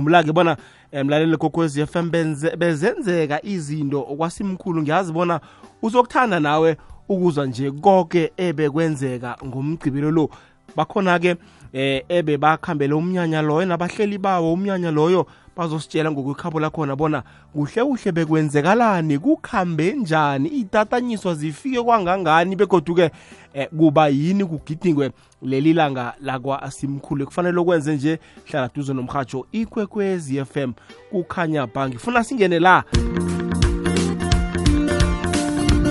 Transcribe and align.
khumbula-ke 0.00 0.32
bona 0.32 0.56
um 0.92 1.04
mlaleli 1.04 1.36
kokwezi 1.36 1.80
f 1.82 1.96
m 1.96 2.10
bezenzeka 2.58 3.44
izinto 3.44 4.02
kwasimkhulu 4.02 4.82
ngiyazi 4.82 5.12
bona 5.12 5.40
uzokuthanda 5.82 6.40
nawe 6.40 6.76
ukuzwa 7.08 7.46
nje 7.46 7.70
konke 7.70 8.32
ebekwenzeka 8.36 9.36
ngomgcibelo 9.44 10.10
lo. 10.10 10.30
Bakhona-ke 10.76 11.36
eh 11.72 12.02
ebe 12.08 12.36
bakhambele 12.38 12.94
umnyanya 12.94 13.42
loyo 13.42 13.66
nabahleli 13.66 14.18
bawo 14.18 14.52
umnyanya 14.52 14.90
loyo 14.90 15.26
bazositshela 15.56 16.10
ngokwekhabo 16.10 16.60
lakhona 16.60 16.96
bona 16.96 17.22
kuhle 17.52 17.84
kuhle 17.84 18.12
bekwenzekalani 18.12 19.18
kukhambe 19.18 19.92
njani 19.92 20.48
itatanyiswa 20.48 21.34
zifike 21.34 21.82
kwangangani 21.82 22.56
begoduke 22.56 23.10
eh, 23.54 23.68
kuba 23.78 24.08
yini 24.08 24.44
kugidingwe 24.44 25.10
leli 25.42 25.72
langa 25.72 26.14
lakwa 26.20 26.62
asimkhulu. 26.62 27.26
Kufanele 27.26 27.58
ukwenze 27.60 27.94
nje 27.96 28.18
hlala 28.44 28.70
duze 28.74 28.94
nomhatsho 28.94 29.46
ikwekwezi 29.52 30.44
FM 30.44 30.72
kukhanya 31.10 31.66
ba 31.66 31.88
ngifuna 31.88 32.24
singene 32.24 32.58
la. 32.58 32.84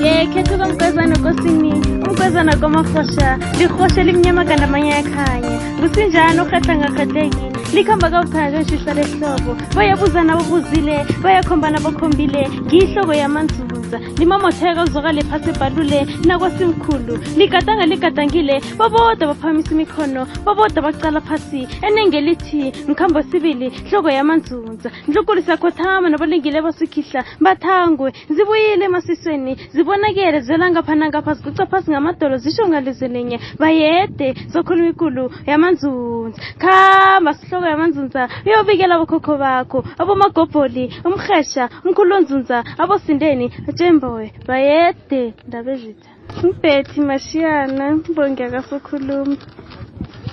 Ye 0.03 0.25
khethuka 0.33 0.65
umgwezana 0.67 1.15
kosini? 1.23 1.71
Umgwezana 2.07 2.55
kwamafosha. 2.57 3.37
Lihosha 3.59 4.03
limnyama 4.03 4.45
kanti 4.45 4.63
amanye 4.63 4.93
ayakhanya 4.93 5.55
kusinjani 5.79 6.39
urhetha 6.41 6.75
ngakhatheki 6.75 7.45
likhamba 7.73 8.09
kabuphaka 8.09 8.61
ishihla 8.61 8.93
lehlobo. 8.93 9.51
Bayabuzana 9.75 10.35
babuzile 10.37 11.05
bayakhombana 11.23 11.79
bakhombile. 11.79 12.49
Ngiyihloko 12.65 13.13
yamanzuza. 13.13 13.99
Limamotheka 14.17 14.83
uzokale 14.83 15.21
phasi 15.23 15.49
ebhalule 15.49 16.07
nakwasimkhulu. 16.25 17.13
Ligadanga 17.37 17.85
ligadangile. 17.85 18.61
Baboda 18.77 19.27
baphamisa 19.27 19.71
imikhono. 19.71 20.27
Baboda 20.45 20.81
bacala 20.81 21.21
phasi. 21.21 21.67
Enenge 21.81 22.21
lithi 22.21 22.73
mkhambo 22.87 23.21
sibili 23.23 23.69
hloko 23.69 24.09
yamanzunza 24.09 24.91
ndlukulisa 25.07 25.57
khothama 25.57 26.09
nabalingile 26.09 26.61
basikhihla 26.61 27.23
bathangwe. 27.39 28.13
Zibuyile 28.29 28.85
emasisweni 28.85 29.57
zibonakele 29.89 30.41
zwela 30.41 30.69
ngapha 30.71 30.95
nangapha 30.95 31.33
ziguca 31.33 31.65
phasi 31.65 31.91
ngamadolo 31.91 32.37
zisho 32.37 32.63
ngalizelinye 32.69 33.37
bayede 33.59 34.27
zokhuluma 34.51 34.89
ikulu 34.93 35.25
yamanzunza. 35.49 36.39
Khamba 36.61 37.33
sihloko 37.33 37.65
yamanzunza. 37.65 38.21
Uyobikela 38.45 38.95
abokhokho 38.95 39.33
bakho 39.43 39.79
abomagobholi 40.01 40.83
umrhesha 41.07 41.63
umkhulu 41.85 42.11
onzunza 42.17 42.57
abosindeni 42.81 43.45
atshembowe 43.69 44.25
bayede 44.47 45.33
ndabezitha 45.47 46.09
mbhethi 46.45 46.99
mashiyana 47.09 47.85
mbongi 47.95 48.43
akasokhuluma 48.43 49.35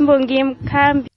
mbongi 0.00 0.44
mkhambi 0.44 1.08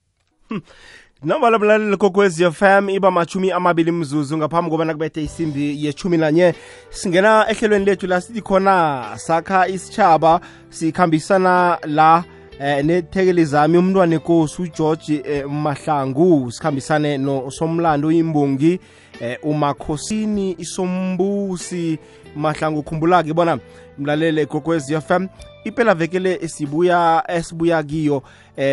nambala 1.22 1.58
mlaleli 1.58 1.96
kokwez 1.96 2.42
FM 2.50 2.90
iba 2.90 3.10
machumi 3.10 3.50
amabili 3.52 3.92
mzuzu 3.92 4.36
ngaphambi 4.36 4.70
kobana 4.70 4.92
kubethe 4.92 5.22
isimbi 5.22 5.86
yechumi 5.86 6.16
nanye. 6.16 6.54
Singena 6.90 7.46
ehlelweni 7.48 7.84
lethu 7.84 8.06
la 8.06 8.20
sithi 8.20 8.40
khona 8.42 9.04
sakha 9.16 9.68
isitshaba 9.68 10.40
sikhambisana 10.68 11.78
la 11.84 12.24
eh, 12.60 12.84
nethekeli 12.84 13.44
zami 13.44 13.78
umntwana 13.78 14.14
ekosi 14.14 14.62
ugeorge 14.62 15.22
eh, 15.24 15.48
mahlangu. 15.48 16.52
Sikhambisane 16.52 17.18
nosomlando 17.18 18.12
imbongi 18.12 18.80
eh, 19.20 19.38
umakhosini 19.42 20.56
isombusi 20.58 21.98
mahlangu 22.36 22.82
khumbula-ke 22.82 23.32
bona 23.34 23.58
mlalele 23.98 24.46
kokwez 24.46 24.98
FM 24.98 25.26
ipela 25.64 25.94
vekele 25.94 26.48
sibuya 26.48 27.24
esibuya 27.28 27.82
kiyo 27.82 28.16
eh 28.16 28.22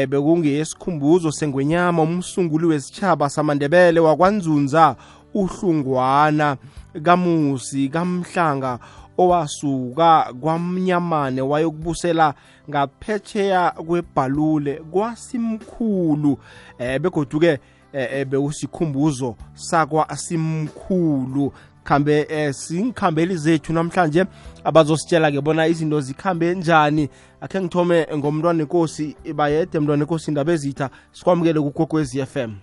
bekungeyesikhumbuzo 0.10 1.32
sengwenyama 1.32 2.02
umsunguli 2.02 2.66
wesitshaba 2.66 3.30
samandebele 3.30 4.00
wakwanzunza 4.00 4.96
uhlungwana 5.34 6.58
kamusi 7.04 7.90
kamhlanga 7.90 8.80
owasuka 9.18 10.34
kwamnyamane 10.42 11.42
wayokubusela 11.42 12.34
ngaphetsheya 12.70 13.72
kwebhalule 13.72 14.74
kwasimkhulu. 14.92 16.40
Eh 16.80 17.00
begoduke 17.02 17.60
eh, 17.94 18.26
bewusikhumbuzo 18.28 19.36
sakwa 19.54 20.18
simkhulu 20.18 21.54
khambe 21.88 22.26
eh, 22.30 22.54
singikhambeli 22.54 23.36
zethu 23.38 23.74
namhlanje 23.74 24.26
abazositshela 24.64 25.32
ke 25.32 25.42
bona 25.42 25.68
izinto 25.68 26.02
zikhambe 26.02 26.56
njani. 26.56 27.10
Akhe 27.42 27.62
ngithome 27.62 28.08
ngomntwana 28.16 28.64
enkosi 28.64 29.16
bayede 29.36 29.80
mntwana 29.80 30.04
enkosi 30.04 30.32
indaba 30.32 30.52
ezitha 30.52 30.90
sikwamukele 31.12 31.60
kugokwez 31.60 32.16
f 32.16 32.38
m. 32.38 32.56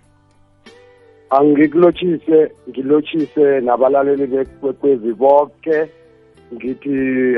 Angikulotshise 1.31 2.53
ngilotshise 2.69 3.61
nabalaleli 3.61 4.27
bekwezi 4.63 5.13
bonke 5.15 5.89
ngithi 6.55 6.91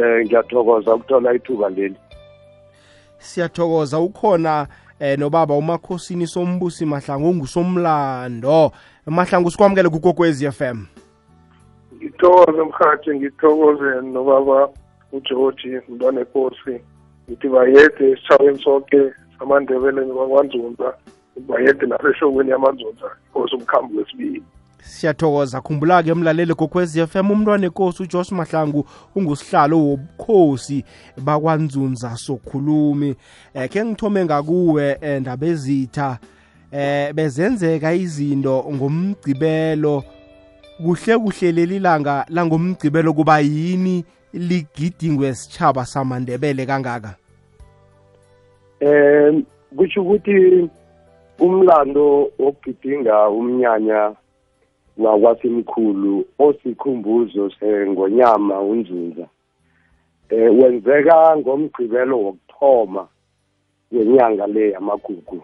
eh, 0.03 0.27
ngiyathokoza 0.27 0.95
ukuthola 0.95 1.35
ithuba 1.35 1.69
leli. 1.69 1.97
Siyathokoza 3.19 3.99
ukhona 3.99 4.67
eh, 5.01 5.19
nobaba 5.19 5.55
umakhosini 5.55 6.27
sombusi 6.27 6.87
mahlangu 6.87 7.35
ngusomlando. 7.35 8.73
Mahlangu 9.07 9.51
sikwamukele 9.51 9.89
kugokwezi 9.89 10.51
FM 10.51 10.97
ngithokoze 11.97 12.63
mhathi 12.63 13.11
ngithokoze 13.15 14.01
nobaba 14.13 14.69
ugeorge 15.13 15.83
mntwana 15.89 16.21
enkosi 16.21 16.81
ngithi 17.29 17.49
bayede 17.49 18.11
esitshabeni 18.11 18.63
sonke 18.63 19.13
samandebele 19.39 20.03
kwakwanzunza 20.03 20.95
bayede 21.49 21.87
naseshokweni 21.87 22.51
yamanzunza 22.51 23.07
inkosi 23.27 23.55
umkhambi 23.57 23.99
wesibili. 23.99 24.43
Siyathokoza. 24.83 25.61
Khumbula-ke 25.61 26.15
mlaleli 26.15 26.55
gokwezi 26.55 27.07
FM 27.07 27.31
umntwana 27.31 27.67
enkosi 27.67 28.03
uJosh 28.03 28.33
Mahlangu 28.33 28.87
ungusihlalo 29.15 29.79
wobukhosi 29.79 30.85
bakwanzunza 31.17 32.17
sokhulumi. 32.17 33.17
Eh 33.55 33.69
ke 33.71 33.85
ngithome 33.85 34.25
ngakuwe 34.25 34.99
endaba 35.01 35.47
ezitha 35.47 36.19
eh 36.73 37.13
bezenzeka 37.13 37.95
izinto 37.95 38.65
ngomgcibelo 38.73 40.05
kuhle 40.77 41.19
kuhle 41.19 41.53
leli 41.53 41.79
langa 41.79 42.27
langomgcibelo 42.29 43.13
kuba 43.13 43.41
yini 43.41 44.05
ligidingwe 44.33 45.35
sitshaba 45.35 45.85
samandebele 45.85 46.67
kangaka? 46.67 47.17
Um 48.81 49.45
kusho 49.77 50.03
ukuthi 50.03 50.69
umlando 51.39 52.31
wokugidinga 52.39 53.29
umnyanya 53.29 54.13
wakwasimkhulu 54.99 56.25
osikhumbuzo 56.39 57.51
sengonyama 57.51 58.61
unzunza 58.61 59.27
eh 60.31 60.51
wenzeka 60.59 61.37
ngomgqibelo 61.37 62.19
wokuthoma 62.25 63.09
wenyanga 63.93 64.47
le 64.47 64.71
yamagugu. 64.71 65.43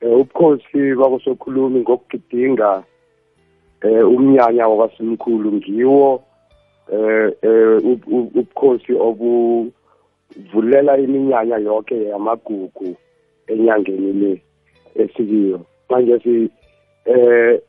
Eh 0.00 0.12
ubukhosi 0.12 0.94
bakosokhulumi 0.94 1.80
ngokugidinga 1.80 2.84
eh 3.82 4.08
umnyanya 4.08 4.68
wakwasimkhulu 4.68 5.52
ngiwo 5.52 6.22
eh 6.92 7.32
ubukhosi 7.84 8.92
obuvulela 9.08 9.72
iminyanya 10.98 11.56
yonke 11.58 12.04
yamagugu 12.04 12.96
enyangeni 13.46 14.12
le 14.12 14.42
esikiyo. 14.94 15.60
Manje 15.90 16.18
si 16.24 16.50
eh 17.04 17.60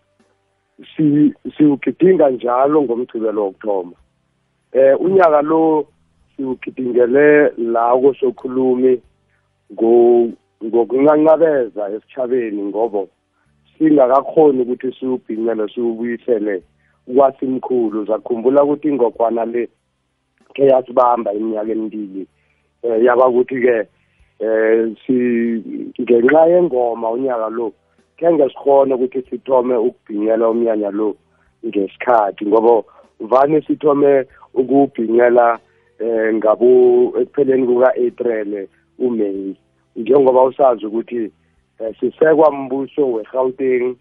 si 0.95 1.33
siwugidinga 1.57 2.29
njalo 2.29 2.81
ngomgcibelo 2.81 3.43
wokuthoma. 3.43 3.95
Eh 4.71 5.01
unyaka 5.01 5.41
lo 5.41 5.87
siwugidingele 6.35 7.49
la 7.57 7.97
kosokhulumi 8.01 9.01
ngokuncancabeza 10.63 11.89
esichabeni 11.89 12.63
ngoba 12.63 13.05
singakakhoni 13.77 14.61
ukuthi 14.61 14.91
siwubhincele 14.99 15.67
siwubuyisele 15.73 16.63
kwasimkhulu. 17.15 18.05
Zakhumbula 18.05 18.63
ukuthi 18.63 18.87
ingogwana 18.87 19.45
le 19.45 19.69
ke 20.53 20.65
yasibamba 20.65 21.33
iminyaka 21.33 21.71
emibili 21.71 22.27
eh 22.83 23.03
yaba 23.03 23.27
ukuthi 23.27 23.61
ke 23.61 23.87
eh 24.39 24.89
si 25.05 25.15
ngenxa 26.01 26.45
yengoma 26.51 27.09
unyaka 27.09 27.49
lo 27.49 27.73
ke 28.17 28.31
ngesikhona 28.31 28.95
ukuthi 28.95 29.21
sithome 29.29 29.75
ukubhinyela 29.75 30.49
umnyanya 30.49 30.91
lo 30.91 31.15
ngesikhathi 31.65 32.45
ngoba 32.45 32.83
vane 33.19 33.61
sithome 33.61 34.25
ukubhinyela 34.53 35.59
eh 35.99 36.33
ngabo 36.33 36.69
ekupheleni 37.19 37.67
kuka-April 37.67 38.67
uMay 38.99 39.55
njengoba 39.95 40.43
usazi 40.43 40.85
ukuthi 40.85 41.31
sisekwa 41.99 42.51
mbuso 42.51 43.11
weGauteng 43.11 43.95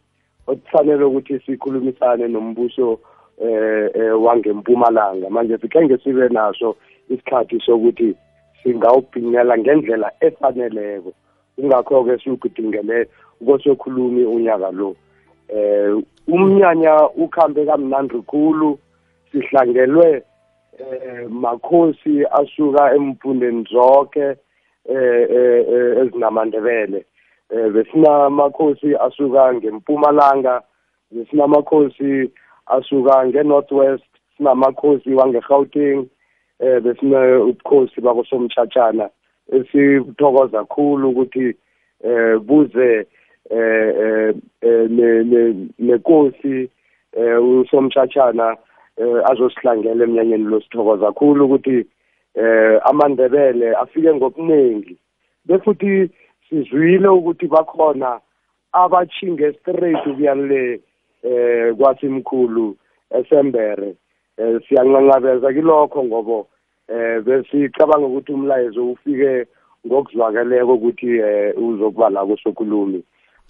okufanele 0.46 1.04
ukuthi 1.04 1.40
sikhulumisane 1.46 2.28
nombuso 2.28 2.98
eh 3.40 4.22
wangempumalanga. 4.22 5.30
Manje 5.30 5.58
sikenge 5.58 5.98
sibe 5.98 6.28
naso 6.28 6.76
isikhathi 7.08 7.60
sokuthi 7.60 8.14
singawubhinyela 8.62 9.58
ngendlela 9.58 10.12
efaneleko. 10.20 11.12
Ingakho 11.56 12.04
ke 12.04 12.18
siwugidingele 12.18 13.08
kosokhulumi 13.46 14.24
unyaka 14.24 14.70
lo. 14.70 14.96
Eh 15.48 15.96
umnyanya 16.28 17.08
ukhambe 17.16 17.66
kamnandi 17.66 18.22
khulu. 18.26 18.78
Sihlangelwe 19.32 20.22
eh 20.78 21.28
makhosi 21.28 22.24
asuka 22.26 22.94
empundeni 22.94 23.64
zonke 23.72 24.36
eh, 24.88 25.26
eh, 25.30 25.64
eh 25.68 25.98
ezinamandebele. 26.00 26.98
eh 26.98 27.11
besinamakhosi 27.52 28.96
asuka 28.96 29.54
ngempumalanga 29.54 30.62
besinamakhosi 31.10 32.30
asuka 32.66 33.26
ngenorthwest 33.26 34.04
sinamakhosi 34.36 35.14
wangeGauteng 35.14 36.06
eh 36.60 36.80
besine 36.80 37.36
ubukhosi 37.36 38.00
bakosomtshatshana 38.00 39.10
esithokoza 39.52 40.58
kakhulu 40.58 41.10
ukuthi 41.10 41.54
eh 42.04 42.38
buze 42.38 43.06
eh 43.50 44.34
eh 44.62 44.90
nenkosi 45.78 46.70
eh 47.12 47.44
usomtshatshana 47.44 48.56
eh 48.96 49.30
azosihlangela 49.30 50.04
eminyanyeni 50.04 50.44
lo. 50.44 50.60
Sithokoza 50.60 51.06
kakhulu 51.06 51.44
ukuthi 51.44 51.86
eh 52.34 52.80
amandebele 52.84 53.76
afike 53.76 54.14
ngobuningi 54.14 54.96
befuthi 55.46 56.10
sizwile 56.52 57.08
ukuthi 57.08 57.46
bakhona 57.46 58.20
abachinge 58.72 59.52
straight 59.52 60.04
kuyale 60.04 60.80
eh 61.22 61.74
kwasimkhulu 61.76 62.76
esembere 63.10 63.94
eh 64.36 64.60
siyanqanqabeza 64.68 65.52
kilokho 65.52 66.04
ngobo 66.04 66.48
eh 66.88 67.22
besicabanga 67.24 68.06
ukuthi 68.06 68.32
umlayezo 68.32 68.90
ufike 68.90 69.46
ngokuzwakaleko 69.86 70.74
ukuthi 70.74 71.18
eh 71.18 71.54
uzokuba 71.56 72.10
la 72.10 72.26
kusokhulumi. 72.26 73.02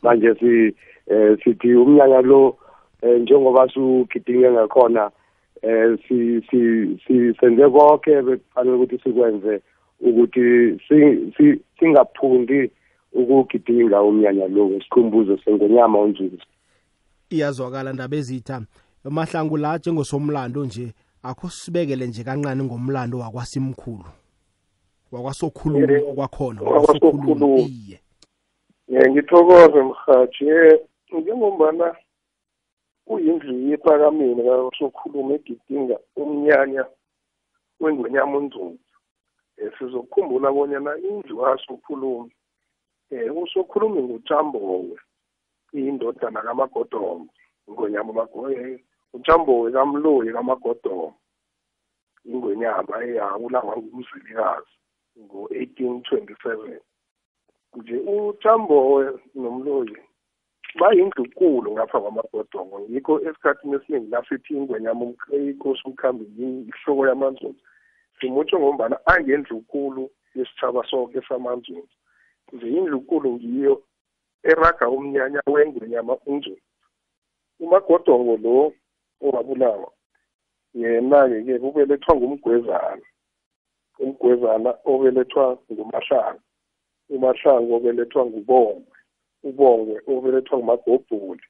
Manje 0.03 0.35
si 0.35 0.75
eh 1.11 1.39
sithi 1.45 1.75
umnyanya 1.75 2.21
lo 2.21 2.57
eh, 3.03 3.21
njengoba 3.21 3.69
sugidinge 3.69 4.51
ngakhona 4.51 5.11
eh 5.63 5.99
si 6.09 6.41
si 6.49 7.35
senze 7.41 7.69
konke 7.69 8.23
bekufanele 8.23 8.77
ukuthi 8.77 8.99
sikwenze 8.99 9.61
ukuthi 10.01 10.79
singaphundi 11.79 12.71
ukugidinga 13.15 14.03
umnyanya 14.03 14.49
lo 14.49 14.81
sikhumbuzo 14.83 15.39
sengonyama 15.45 15.99
onzuzu 15.99 16.47
iyazwakala 17.31 17.93
ndaba 17.93 18.17
ezitha 18.17 18.63
mahlangu 19.05 19.57
la 19.57 19.79
njengosomlando 19.79 20.65
nje 20.65 20.95
akho 21.23 21.49
sibekele 21.49 22.07
nje 22.07 22.25
kancane 22.25 22.65
ngomlando 22.65 23.19
wakwasimkhulu. 23.19 24.05
Wakwasokhulumi 25.13 26.01
kwakhona 26.15 26.63
wakwasokhulumi. 26.63 27.63
iye. 27.63 28.01
Ngithokoze 29.11 29.83
mhathi 29.83 30.45
njengombana 31.13 31.97
kuyindlu 33.07 33.69
yephakameni 33.69 34.43
kasokhuluma 34.43 35.35
egidinga 35.35 35.97
umnyanya 36.17 36.85
wengwenyama 37.81 38.37
onzunzu 38.39 38.79
um 39.63 39.71
sizokukhumbula 39.79 40.53
bonyana 40.53 40.93
indlu 40.99 41.37
kasokhulumi 41.41 42.33
um 43.13 43.39
usokhulumi 43.43 44.03
ngutshambowe 44.03 44.97
iyindodana 45.75 46.41
kamagodongo 46.43 47.29
ingwenyama 47.69 48.29
utshambowe 49.15 49.73
kamloyi 49.73 50.33
kamagodongo 50.33 51.15
ingwenyama 52.25 52.95
eyabulawa 53.05 53.77
ngumzilikazi 53.77 54.75
ngo-eighteen 55.23 56.03
twenty 56.03 56.35
seven 56.43 56.81
nje 57.77 57.97
utshambowe 57.97 59.03
nomloyi 59.35 59.97
bayindlukulu 60.81 61.73
ngapha 61.73 62.01
kwamagodongo 62.01 62.77
yikho 62.93 63.15
esikhathini 63.27 63.77
esiningi 63.77 64.11
lasithi 64.11 64.53
ingwenyama 64.57 65.05
inkosi 65.37 65.83
umkhambi 65.89 66.25
ihloko 66.71 67.03
yamanzunza 67.11 67.63
simutsho 68.17 68.57
ngombana 68.59 68.97
angendlukulu 69.13 70.03
yesitshaba 70.37 70.81
sonke 70.91 71.21
samanzunza 71.29 71.95
nje 72.53 72.67
indlukulu 72.79 73.29
ngiyo 73.35 73.75
eraga 74.51 74.85
umnyanya 74.97 75.41
wengwenyama 75.53 76.15
unzunza 76.31 76.73
umagodongo 77.65 78.35
lo 78.45 78.57
owabulawa 79.25 79.91
yena-ke 80.81 81.39
ke 81.47 81.55
ubelethwa 81.69 82.13
ngumgwezana 82.17 83.07
umgwezana 84.03 84.71
obelethwa 84.91 85.45
ngumahlanga 85.71 86.43
umahlangu 87.15 87.71
obelethwa 87.77 88.23
ngubongwe 88.27 88.97
ubongwe 89.49 89.97
obelethwa 90.13 90.57
ngumagobholi 90.59 91.47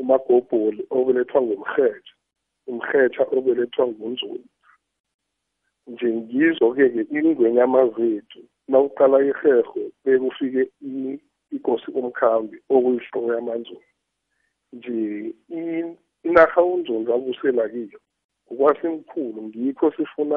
umagobholi 0.00 0.82
obelethwa 0.96 1.38
ngumrhetsha 1.42 2.14
umrhetsha 2.70 3.22
obelethwa 3.36 3.84
ngunzulu 3.88 4.48
nje 5.86 6.08
ngizo-ke 6.16 6.84
ke 6.94 7.02
ingwenyama 7.16 7.80
zethu 7.94 8.42
nawuqala 8.68 9.18
iherho 9.30 9.82
bekufike 10.04 10.62
ikosi 11.56 11.88
umkhambi 11.98 12.56
okuyihloko 12.74 13.28
yamanzulu 13.34 13.88
nje 14.72 14.94
inarha 16.24 16.62
unzunza 16.62 17.14
abusela 17.14 17.68
kiyo 17.72 17.98
ngokwasemkhulu 18.52 19.40
ngikho 19.48 19.86
sifuna 19.96 20.36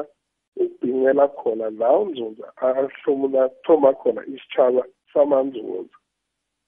ukubhincela 0.56 1.28
khona 1.28 1.66
la 1.70 1.88
unzunza 1.98 2.46
ahlomula 2.66 3.42
thoma 3.64 3.90
khona 4.00 4.20
isitshaba 4.32 4.82
samanzunza 5.12 5.96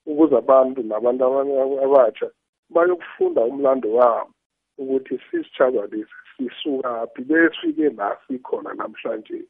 ukuze 0.06 0.34
abantu 0.42 0.80
nabantu 0.82 1.22
abatsha 1.84 2.28
bayokufunda 2.74 3.40
umlando 3.50 3.88
wabo 3.98 4.32
ukuthi 4.78 5.14
sisitshaba 5.26 5.86
lesi 5.92 6.18
sisukaphi 6.36 7.22
besifike 7.28 7.88
la 7.98 8.08
sikhona 8.26 8.70
namhlanje 8.74 9.44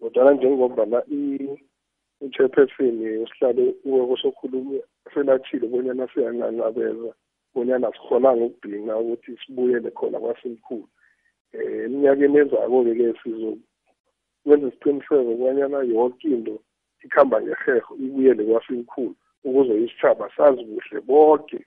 kodwana 0.00 0.32
njengobana 0.32 0.98
i-chairperson 1.18 2.96
yesihlalo 3.02 3.64
uwekosokhulumi 3.84 4.76
selathile 5.14 5.66
bonyana 5.72 6.08
siyanqanqabeza 6.12 7.10
bonyana 7.54 7.92
sikhonanga 7.92 8.44
ukubhinga 8.44 8.98
ukuthi 9.02 9.30
sibuyele 9.40 9.90
khona 9.90 10.18
kwasimkhulu 10.22 10.88
um 11.54 11.60
eminyakeni 11.84 12.38
ezako-ke 12.42 12.92
ke 12.98 13.06
sizokwenza 13.20 14.66
isiqiniseko 14.68 15.32
bonyana 15.40 15.78
yonke 15.92 16.28
into 16.28 16.54
ikhamba 17.04 17.36
ngeherho 17.42 17.92
ibuyele 18.04 18.42
kwasimkhulu 18.48 19.14
ukuze 19.44 19.72
isitshaba 19.84 20.30
sazi 20.36 20.62
kuhle 20.64 21.00
bonke 21.08 21.60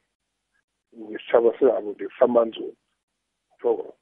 ngesitshaba 0.97 1.49
sabo 1.59 1.95
lesamanzuni 1.99 2.77
so 3.61 3.93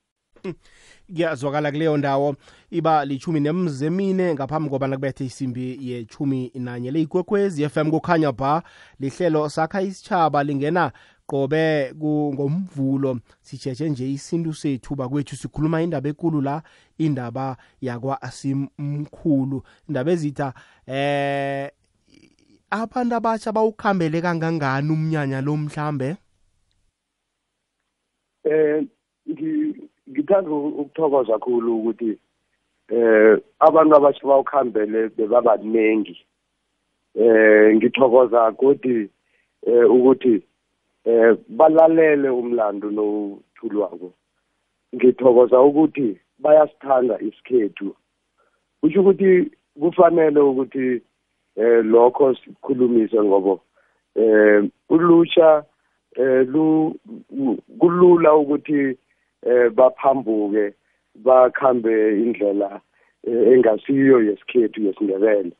kuyazwakala 1.07 1.71
kuleyo 1.71 1.97
ndawo. 1.97 2.35
Iba 2.71 3.05
lichumi 3.05 3.39
nemzemine 3.39 4.33
ngaphambi 4.33 4.69
kobana 4.69 4.95
kubethe 4.95 5.25
isimbi 5.25 5.77
yechumi 5.89 6.51
nanye. 6.55 6.91
Leyigwekwezi 6.91 7.69
FM 7.69 7.91
kukhanya 7.91 8.31
ba 8.31 8.63
lihlelo 8.99 9.49
sakha 9.49 9.81
isitshaba 9.81 10.43
lingena 10.43 10.91
qobe 11.25 11.93
ngomvulo. 11.95 13.19
Sijeje 13.41 13.89
nje 13.89 14.11
isintu 14.11 14.53
sethu 14.53 14.95
bakwethu 14.95 15.35
sikhuluma 15.35 15.81
indaba 15.81 16.09
ekulu 16.09 16.41
la 16.41 16.63
indaba 16.97 17.57
yakwa 17.81 18.21
asimkhulu 18.21 19.63
indaba 19.87 20.11
ezitha 20.11 20.53
eh 20.87 21.71
abantu 22.69 23.15
abatsha 23.15 23.51
bawukhambele 23.51 24.21
kangangani 24.21 24.91
umnyanya 24.91 25.41
lo 25.41 25.57
mhlambe? 25.57 26.15
Eh 28.43 28.83
ngithanda 30.11 30.51
ukuthokoza 30.51 31.33
kakhulu 31.33 31.77
ukuthi 31.77 32.17
eh 32.89 33.37
abantu 33.59 33.95
abasha 33.95 34.27
bawukhambele 34.27 35.09
bebabaningi 35.15 36.17
eh 37.15 37.75
ngithokoza 37.75 38.49
ukuthi 38.49 39.09
eh 39.67 39.85
ukuthi 39.91 40.43
eh 41.05 41.37
balalele 41.49 42.29
umlando 42.29 42.87
nothulwako 42.91 44.13
ngithokoza 44.95 45.61
ukuthi 45.61 46.19
bayasithanda 46.39 47.19
isikhethu. 47.19 47.95
Kusho 48.81 49.01
ukuthi 49.01 49.51
kufanele 49.79 50.39
ukuthi 50.39 51.01
eh 51.55 51.85
lokho 51.85 52.35
sikhulumise 52.35 53.23
ngoba 53.23 53.61
eh 54.15 54.63
ulutsha 54.89 55.63
eh 56.15 56.47
lu 56.47 56.95
kulula 57.79 58.35
ukuthi 58.35 58.97
eh 59.43 59.69
baphambuke 59.69 60.73
bakhambe 61.15 62.17
indlela 62.23 62.81
eh, 63.23 63.53
engasiyo 63.53 64.21
yesikhethu 64.21 64.81
yesindebele. 64.81 65.51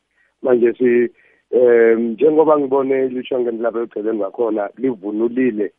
Manje 0.42 0.72
si 0.78 1.08
eh 1.50 1.98
njengoba 1.98 2.58
ngibone 2.58 3.06
ilutsha 3.06 3.40
ngendlaba 3.40 3.82
egceleni 3.82 4.18
ngakhona 4.18 4.70
livunulile 4.76 5.72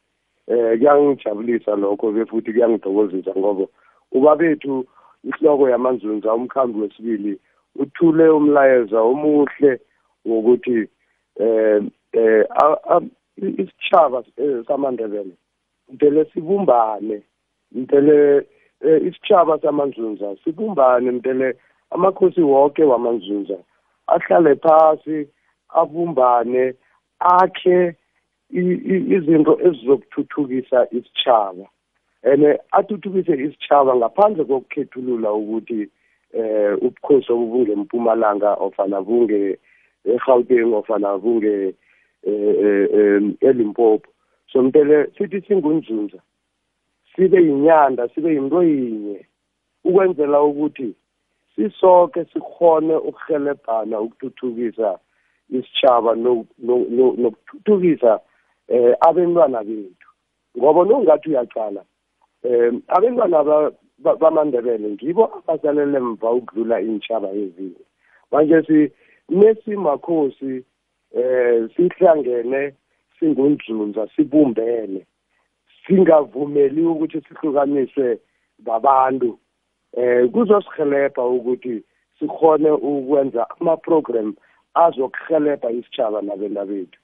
eh 0.48 0.77
kuyangijabulisa 0.77 1.75
lokho 1.75 2.12
befuthi 2.12 2.53
kuyangidokuzisa 2.53 3.31
ngoba 3.38 3.65
ubabethu 4.12 4.86
ihloko 5.24 5.69
yamanzunza 5.69 6.33
umkhambi 6.33 6.79
wesibili 6.79 7.39
uthule 7.75 8.29
umlayezo 8.29 9.10
omuhle 9.12 9.79
ngokuthi 10.27 10.88
eh 11.39 11.81
eh 12.13 12.45
isitshaba 13.38 14.24
samandebele 14.67 15.36
mtele 15.93 16.25
sibumbane. 16.25 17.22
Mtele 17.74 18.46
eh, 18.82 19.01
isitshaba 19.08 19.60
samanzunza 19.60 20.36
sibumbane 20.44 21.12
mtele 21.12 21.56
amakhosi 21.89 22.42
wonke 22.42 22.84
wamanzunza 22.84 23.58
ahlale 24.08 24.56
phasi 24.56 25.27
abumbane 25.70 26.74
akhe 27.20 27.96
izinto 29.15 29.60
ezizokuthuthukisa 29.65 30.88
isitshaba. 30.92 31.65
And 32.24 32.44
athuthukise 32.72 33.34
isitshaba 33.34 33.96
ngaphandle 33.96 34.46
kokukhethulula 34.46 35.34
ukuthi 35.34 35.89
eh 36.34 36.74
ubukhosi 36.82 37.32
obubunge 37.32 37.72
eMpumalanga 37.72 38.53
ofana 38.65 39.01
bunge 39.01 39.58
eGauteng 40.06 40.74
ofana 40.74 41.18
bunge 41.18 41.75
eLimpopo. 43.48 44.08
So 44.51 44.62
mtele 44.62 45.12
sithi 45.18 45.42
singunzunza. 45.42 46.20
Sibe 47.15 47.38
yinyanda 47.38 48.10
sibe 48.10 48.34
yinto 48.34 48.63
yinye 48.63 49.25
ukwenzela 49.84 50.41
ukuthi 50.41 50.96
sisoke 51.55 52.25
sikhone 52.25 52.96
ukuhelebhana 52.96 54.00
ukuthuthukisa 54.00 55.00
isitshaba 55.50 56.15
nokuthuthukisa 56.15 58.20
eh 58.67 58.96
abantwana 59.00 59.63
bethu. 59.63 60.10
Ngoba 60.58 60.86
nongathi 60.86 61.29
uyaqala 61.29 61.84
eh 62.43 62.74
abantwana 62.88 63.72
bamandebele 64.20 64.89
ngibo 64.91 65.24
abasalele 65.38 66.00
mva 66.00 66.32
ukudlula 66.32 66.82
intshaba 66.82 67.29
ezinye. 67.32 67.86
Manje 68.32 68.62
si 68.67 68.91
nesimakhosi 69.29 70.65
eh 71.13 71.70
sihlangene 71.75 72.74
singunzunza 73.20 74.08
sibumbene. 74.15 75.05
Singavumeli 75.88 76.82
ukuthi 76.82 77.22
sihlukaniswe 77.22 78.20
ngabantu 78.62 79.40
eh 79.98 80.30
kuzosihelebha 80.32 81.25
ukuthi 81.25 81.84
sikhone 82.20 82.72
ukwenza 82.72 83.50
ama-program 83.60 84.36
azokuhelebha 84.74 85.72
isitshaba 85.72 86.22
nabenta 86.22 86.66
bethu 86.66 87.00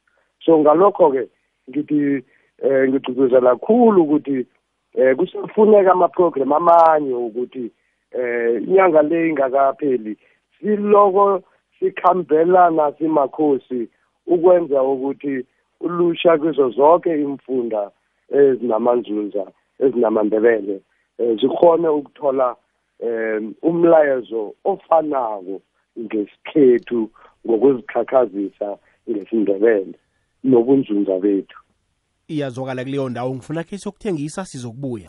so 0.46 0.60
ngalokho-ke 0.60 1.30
ngithi 1.70 2.24
eh 2.64 2.90
ngigcugcuzela 2.90 3.56
kakhulu 3.56 4.04
ukuthi 4.04 4.46
eh 4.94 5.16
kusafuneka 5.18 5.92
ama-program 5.92 6.54
amanye 6.54 7.14
ukuthi 7.14 7.72
eh 8.12 8.64
inyanga 8.64 9.02
le 9.02 9.30
ingakapheli 9.30 10.18
siloko 10.60 11.44
sikhambelana 11.80 12.92
simakhosi 12.98 13.90
ukwenza 14.28 14.84
ukuthi 14.84 15.46
ulusha 15.80 16.38
kuzo 16.38 16.70
zonke 16.70 17.22
imfunda 17.22 17.92
ezinamanzunza 18.32 19.52
ezinamandebele 19.80 20.82
zikhone 21.42 21.88
ukuthola 21.88 22.56
um 23.00 23.54
umlayezo 23.62 24.54
ofanako 24.64 25.62
ngesikhethu 26.00 27.10
ngokuzikhakhazisa 27.48 28.78
ngesindebele 29.10 29.94
nobunzunza 30.44 31.20
bethu. 31.20 31.58
Iyazwakala 32.28 32.84
kuleyo 32.84 33.10
ndawo 33.10 33.36
ngifuna 33.36 33.64
khe 33.64 33.78
sokuthengisa 33.78 34.46
sizokubuya. 34.46 35.08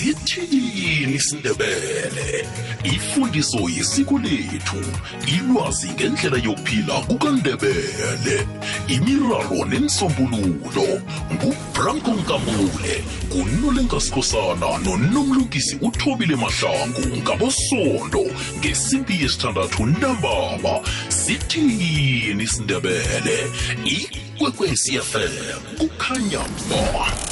Sithini 0.00 1.14
isindebele? 1.14 2.46
Ifundiso 2.84 3.58
yesiko 3.76 4.18
lethu 4.18 4.80
ilwazi 5.26 5.88
ngendlela 5.90 6.38
yokuphila 6.38 6.94
kukandebele. 7.00 8.46
Imiraro 8.88 9.64
nensombululo 9.68 11.02
ngubranko 11.34 12.10
nkambule 12.10 12.94
kunolenkasikhosana 13.28 14.78
nonomlungisi 14.84 15.76
uthobile 15.80 16.36
mahlangu 16.36 17.16
ngabosondo 17.16 18.24
ngesimpi 18.58 19.22
yesithandathu 19.22 19.86
ntambama. 19.86 20.80
Sithini 21.08 22.42
isindebele? 22.42 23.36
Ikwekwecfm 23.84 25.60
kukhanya 25.78 26.42
ba 26.70 27.29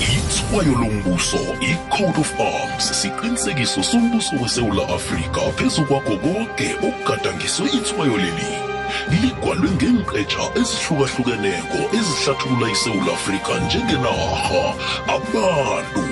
ithwayo 0.00 0.72
lombuso 0.78 1.38
i-code 1.60 2.20
of 2.20 2.40
arms 2.40 2.92
siqinisekiso 3.02 3.82
sombuso 3.82 4.36
wesewula 4.42 4.88
afrika. 4.88 5.40
Phezu 5.56 5.84
kwakho 5.84 6.16
konke 6.16 6.76
okugadangiswe 6.86 7.66
ithwayo 7.78 8.16
leli 8.16 8.68
ligwalwe 9.20 9.70
ngeenqetsha 9.70 10.44
ezihlukahlukeneko 10.60 11.78
ezihlathulula 11.98 12.66
isewula 12.74 13.12
afrika 13.18 13.52
njengenarha 13.64 14.64
abantu 15.16 16.02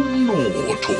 umnotho 0.00 0.98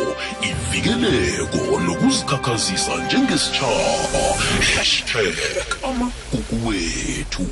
ivikeleko 0.49 1.81
nokuzikhakhazisa 1.87 2.93
njengesitshaba 3.05 4.25
hashtag 4.75 5.37
amagugu 5.89 6.57
wethu. 6.67 7.47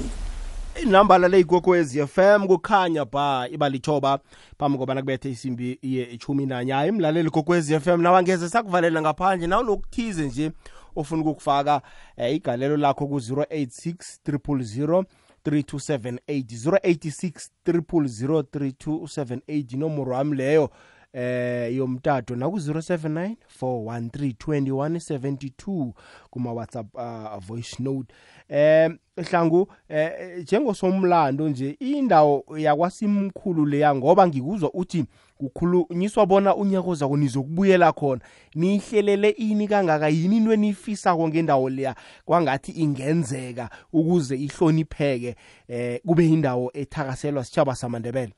Inamba 0.83 1.19
lale 1.19 1.41
ikwekwezi 1.41 2.07
fm 2.07 2.47
kukhanya 2.47 3.05
ba 3.05 3.49
ibalithoba 3.51 4.19
phambi 4.59 4.79
kobana 4.79 5.01
kubethe 5.01 5.31
isimbi 5.31 5.79
ye-ishumi 5.83 6.47
nanye. 6.47 6.73
Hayi 6.73 6.91
mlaleli 6.93 7.31
kokwezi 7.31 7.81
fm 7.81 8.01
nawangeze 8.03 8.49
sakuvalela 8.49 9.01
ngaphandle 9.03 9.47
nawunokuthize 9.47 10.27
nje 10.27 10.51
ofuna 10.97 11.23
ukukufaka 11.23 11.83
eh, 12.17 12.35
igalelo 12.35 12.77
lakho 12.77 13.07
ku-086 13.07 13.95
000 14.27 15.05
3278 15.45 16.21
086 16.27 17.49
000 17.67 18.43
3278 18.43 19.75
inomboro 19.75 20.13
wami 20.13 20.37
leyo. 20.37 20.71
Eh 21.13 21.77
yomtato 21.77 22.37
naku-079 22.37 23.37
413 23.63 24.33
2172 24.33 25.93
kuma-whatsapp 26.31 26.87
uh, 26.95 27.39
voice 27.39 27.83
note. 27.83 28.15
Eh 28.49 28.91
hlangu 29.31 29.69
eh 29.89 30.43
njengosomlando 30.43 31.49
nje 31.49 31.77
indawo 31.81 32.45
yakwasimkhulu 32.59 33.67
leya 33.67 33.95
ngoba 33.95 34.29
ngikuzwa 34.29 34.75
uthi 34.75 35.05
kukhulunyiswa 35.37 36.27
bona 36.27 36.57
unyako 36.57 36.95
zako 36.95 37.17
nizokubuyela 37.17 37.93
khona. 37.93 38.21
Nihlelele 38.55 39.31
ini 39.31 39.69
kangaka? 39.69 40.09
Yini 40.09 40.37
into 40.37 40.53
eniyifisako 40.53 41.29
ngendawo 41.29 41.71
leya? 41.71 41.95
Kwangathi 42.25 42.73
ingenzeka 42.73 43.71
ukuze 43.93 44.37
ihlonipheke 44.37 45.37
eh 45.69 46.01
kube 46.07 46.29
indawo 46.29 46.71
ethakaselwa 46.75 47.45
sitshaba 47.45 47.75
samandebele. 47.75 48.33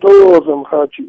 Ngithokoze 0.00 0.54
mhathi 0.54 1.02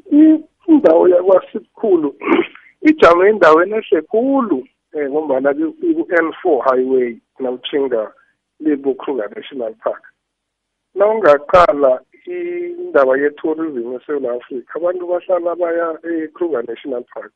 indawo 0.67 1.07
yakwasikhulu 1.07 2.15
ijame 2.89 3.29
endaweni 3.29 3.75
ehle 3.75 4.01
khulu 4.01 4.67
um 4.93 5.09
ngombana 5.09 5.53
ku-n 5.53 6.31
four 6.41 6.63
highway 6.63 7.17
nawuthinga 7.39 8.11
le-bokruger 8.59 9.29
national 9.35 9.73
park. 9.83 10.03
Nawungaqala 10.95 12.01
indaba 12.25 13.17
ye-tourism 13.17 13.95
esewula 13.95 14.33
africa 14.33 14.75
abantu 14.75 15.07
bahlala 15.07 15.55
baya 15.55 15.97
e-kruger 16.03 16.63
national 16.67 17.03
park. 17.13 17.31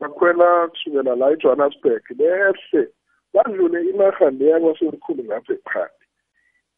Bakhwela 0.00 0.68
kusukela 0.68 1.16
la 1.16 1.32
ejohannesburg 1.32 2.04
behle 2.16 2.88
badlule 3.32 3.80
inarha 3.90 4.30
le 4.30 4.46
yakwasemkhulu 4.46 5.24
ngapha 5.24 5.52
ephakathi 5.52 6.03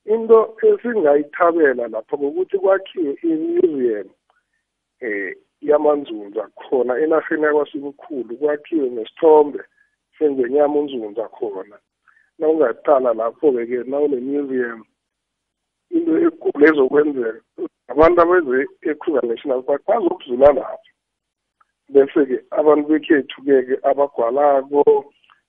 into 0.06 0.56
esingayithabela 0.62 1.88
lapha 1.88 2.16
ngokuthi 2.16 2.58
kwakhiwe 2.58 3.18
i-museum 3.22 4.08
um 5.02 5.32
yamanzunza 5.60 6.48
khona 6.54 6.98
enarheni 6.98 7.44
yakwasimkhulu 7.44 8.36
kwakhiwe 8.36 8.88
nesithombe 8.90 9.60
sengwenyama 10.18 10.78
unzunza 10.78 11.28
khona. 11.28 11.76
Nawungaqala 12.38 13.14
lapho-ke 13.14 13.66
ke 13.66 13.78
nawune-museum 13.90 14.84
into 15.90 16.12
ekulu 16.26 16.64
ezokwenzeka 16.68 17.40
abantu 17.88 18.18
abeze 18.22 18.66
e-kruger 18.82 19.24
national 19.26 19.62
park 19.62 19.82
bazokudlula 19.88 20.52
lapho. 20.52 20.90
Bese-ke 21.92 22.38
abantu 22.50 22.88
bekhethu-ke 22.88 23.74
abagwalako 23.82 24.82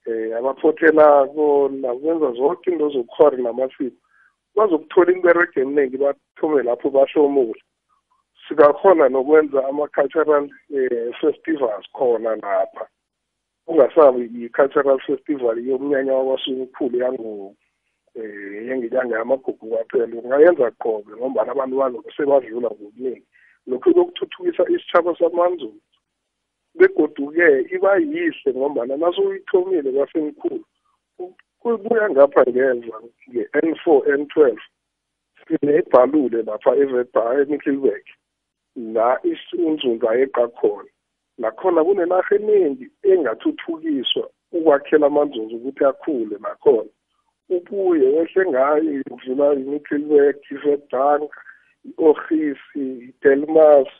um 0.08 0.32
abaphothelako 0.38 1.68
nakwenza 1.68 2.32
zonke 2.32 2.70
into 2.70 2.88
zobukhori 2.90 3.42
namasiko 3.42 3.96
bazokuthola 4.56 5.12
imberego 5.12 5.60
eminingi 5.60 5.96
bathome 5.96 6.62
lapho 6.62 6.90
bahlomule 6.90 7.62
singakhona 8.48 9.08
nokwenza 9.08 9.68
ama-cultural 9.68 10.50
eh, 10.74 11.14
festivals 11.20 11.86
khona 11.92 12.36
lapha. 12.36 12.86
Kungasabi 13.66 14.24
i-cultural 14.44 15.00
festival 15.00 15.56
yomnyanya 15.68 16.12
wakwasumkhulu 16.14 16.98
yango 16.98 17.54
eh 18.14 18.66
yenginyanga 18.68 19.18
yamagugu 19.18 19.66
kwaphela. 19.68 20.16
Ungayenza 20.20 20.70
qobe 20.70 21.12
ngombana 21.16 21.52
abantu 21.52 21.76
bazobe 21.76 22.10
sebadlula 22.16 22.68
ngobuningi 22.70 23.26
lokhu 23.66 23.94
kokuthuthukisa 23.94 24.62
isitshaba 24.68 25.16
samanzunza 25.18 25.84
begodu-ke 26.78 27.48
iba 27.74 27.96
yihle 27.96 28.50
ngombana 28.56 28.96
nasuyithomile 28.96 29.90
kwasemkhulu 29.92 30.64
kubuya 31.60 32.10
ngapha 32.10 32.42
ngemva 32.48 32.96
nge-n 33.30 33.74
four 33.84 34.00
n 34.18 34.26
twelve 34.26 34.62
sinebhalule 35.46 36.42
lapha 36.42 36.76
emiddelburg 36.76 38.04
la 38.94 39.18
unzunza 39.66 40.10
ayeqa 40.10 40.48
khona. 40.48 40.90
Nakhona 41.38 41.84
kunenarha 41.84 42.36
eningi 42.36 42.86
engathuthukiswa 43.02 44.24
ukwakhela 44.52 45.06
amanzunza 45.06 45.54
ukuthi 45.56 45.84
akhule 45.84 46.36
nakhona 46.40 46.90
ubuye 47.56 48.06
wehle 48.16 48.42
ngayo 48.50 48.90
ukudlula 49.10 49.46
i-nickelback 49.60 50.38
ivedanga 50.54 51.38
i-orhisi 51.88 52.86
i-delmas 53.08 53.90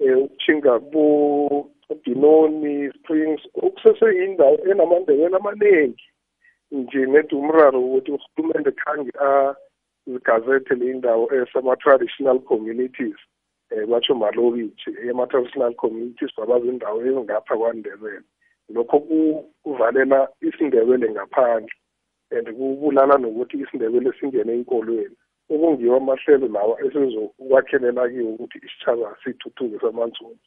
um 0.00 0.18
ukutshinga 0.22 0.74
bo-binoni 0.92 2.74
springs 2.96 3.42
okuseseyindawo 3.64 4.56
enamandebele 4.70 5.36
amaningi 5.36 6.06
nje 6.72 7.06
nedi 7.06 7.34
umraro 7.34 7.78
ukuthi 7.80 8.10
urhulumente 8.12 8.70
khange 8.80 9.12
azigazethe 9.28 10.74
le 10.74 10.86
indawo 10.90 11.24
esama-traditional 11.38 12.38
communities 12.50 13.18
um 13.72 13.86
batsho 13.90 14.14
malokitshi 14.14 14.90
ama-traditional 15.10 15.74
communities 15.74 16.32
babazindawo 16.36 16.98
ezingapha 17.06 17.56
kwandebele. 17.56 18.22
Lokho 18.74 18.96
kuvalela 19.62 20.28
isindebele 20.40 21.06
ngaphandle 21.10 21.72
and 22.30 22.46
kubulala 22.56 23.16
nokuthi 23.18 23.56
isindebele 23.64 24.12
singene 24.20 24.52
enkolweni 24.52 25.16
okungiwo 25.52 25.96
amahlelo 25.96 26.46
lawa 26.48 26.74
esizokwakhelela 26.84 28.08
kiwo 28.12 28.30
ukuthi 28.32 28.58
isitshaba 28.66 29.16
sithuthuke 29.24 29.78
samanzunza. 29.80 30.46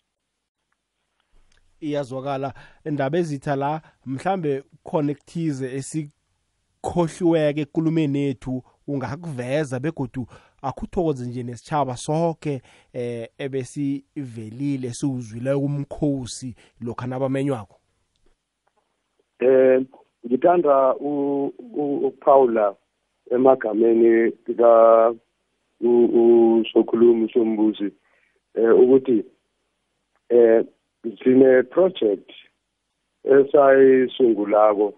Iyazwakala 1.81 2.53
indaba 2.85 3.17
ezitha 3.17 3.55
la 3.55 3.81
mhlambe 4.05 4.63
khona 4.83 5.11
ekuthize 5.11 5.67
esikhohliweke 5.77 7.61
ekulumeni 7.61 8.19
ethu 8.29 8.63
ungakuveza 8.87 9.79
begodu 9.79 10.23
akuthokoze 10.61 11.25
nje 11.25 11.43
nesitshaba 11.43 11.97
sonke 11.97 12.61
eh 12.93 13.27
ebesivelile 13.37 14.89
siwuzwile 14.93 15.51
kumkhosi 15.55 16.55
lokho 16.81 17.05
nabamenywako. 17.07 17.77
Eh 19.39 19.81
ngithanda 20.25 20.95
ukuphawula 20.95 22.75
emagameni 23.31 24.31
ka 24.57 25.13
usokhulumi 25.81 27.29
sombusi 27.33 27.91
eh 28.55 28.79
ukuthi 28.79 29.25
eh 30.29 30.65
sine 31.03 31.63
project 31.63 32.31
esayisungulako 33.23 34.93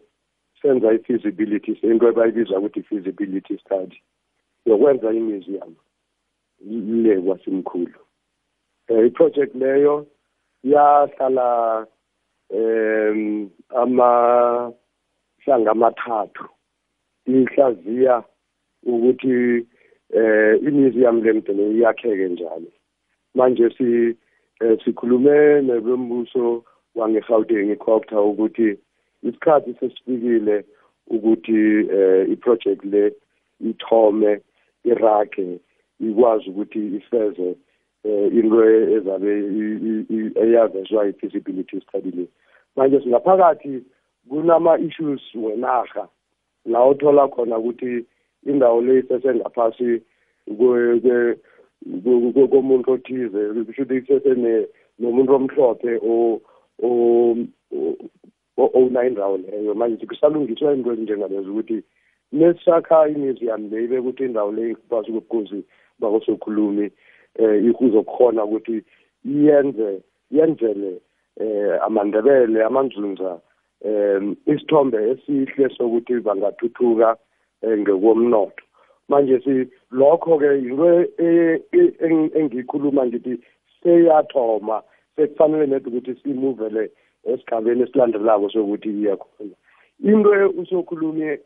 senza 0.61 0.93
i-feasibility 0.93 1.71
into 1.71 2.07
ebayibiza 2.07 2.59
ukuthi 2.59 2.79
i-feasibility 2.79 3.57
study 3.57 4.01
yokwenza 4.65 5.13
i-museum 5.13 5.75
le 7.03 7.21
kwasimkhulu. 7.21 7.99
Um 8.89 9.05
i-project 9.05 9.55
leyo 9.55 10.07
yahlala 10.63 11.87
um 12.49 13.49
amahlanga 13.69 15.71
amathathu. 15.71 16.45
Ihlaziya 17.25 18.23
ukuthi 18.83 19.67
eh 20.13 20.59
i-museum 20.67 21.23
lemdele 21.23 21.71
iyakheke 21.71 22.29
njalo 22.29 22.71
manje 23.35 23.69
si 23.69 24.17
eh, 24.63 24.79
sikhulume 24.85 25.61
nebembuso 25.61 26.63
wange-Gauteng 26.95 27.71
iCopter 27.71 28.19
ukuthi 28.19 28.77
isikhathi 29.23 29.75
sesifikile 29.79 30.63
ukuthi 31.07 31.87
eh 31.91 32.29
iproject 32.31 32.83
le 32.85 33.13
ithome 33.69 34.39
irage 34.83 35.59
ikwazi 35.99 36.49
ukuthi 36.49 36.95
ifeze 36.97 37.55
eh 38.03 38.33
into 38.33 38.63
ezabe 38.95 39.31
eyavezwa 40.43 41.07
i-feasibility 41.07 41.81
study 41.81 42.11
le. 42.11 42.27
Manje 42.75 43.01
singaphakathi 43.01 43.83
kunama 44.29 44.79
issues 44.79 45.21
wenarha 45.35 46.07
la 46.65 46.85
uthola 46.85 47.27
khona 47.27 47.57
ukuthi 47.57 48.05
indawo 48.45 48.81
le 48.81 48.99
isesengaphasi 48.99 50.01
komuntu 52.51 52.91
othize 52.91 53.39
kusho 53.65 53.83
ukuthi 53.83 53.95
isese 53.97 54.67
nomuntu 54.99 55.35
omhlophe 55.35 55.91
owuna 58.57 59.05
indawo 59.07 59.37
leyo. 59.37 59.75
Manje 59.75 60.05
kusalungiswa 60.05 60.73
into 60.73 60.93
ezinjengalezo 60.93 61.51
ukuthi 61.51 61.83
nesakha 62.31 63.07
imuseum 63.09 63.69
le 63.69 63.83
ibe 63.83 63.99
ukuthi 63.99 64.23
indawo 64.25 64.51
le 64.51 64.71
ikwazi 64.71 65.11
ubukhosi 65.11 65.63
bakosokhulumi 65.99 66.91
eh 67.35 67.65
ikuzokhona 67.65 68.43
ukuthi 68.45 68.83
yenze 69.25 70.01
yenzele 70.31 71.01
eh 71.39 71.83
amandebele 71.85 72.63
amanzunza 72.63 73.39
um 73.85 74.35
isithombe 74.45 74.97
esihle 75.11 75.69
sokuthi 75.77 76.13
bangathuthuka 76.19 77.17
ngekomnotho 77.65 78.63
manje 79.09 79.39
si 79.43 79.67
lokho 79.91 80.37
ke 80.37 80.49
into 80.57 80.89
engiyikhuluma 82.39 83.05
ngithi 83.05 83.37
seyathoma 83.83 84.81
sekufanele 85.15 85.65
nedi 85.67 85.89
ukuthi 85.89 86.15
simuvele 86.23 86.91
esigabeni 87.23 87.83
esilandelako 87.83 88.49
sokuthi 88.49 88.89
iye 88.89 89.15
khona 89.15 89.55
into 90.03 90.49
usokhulumi 90.61 91.37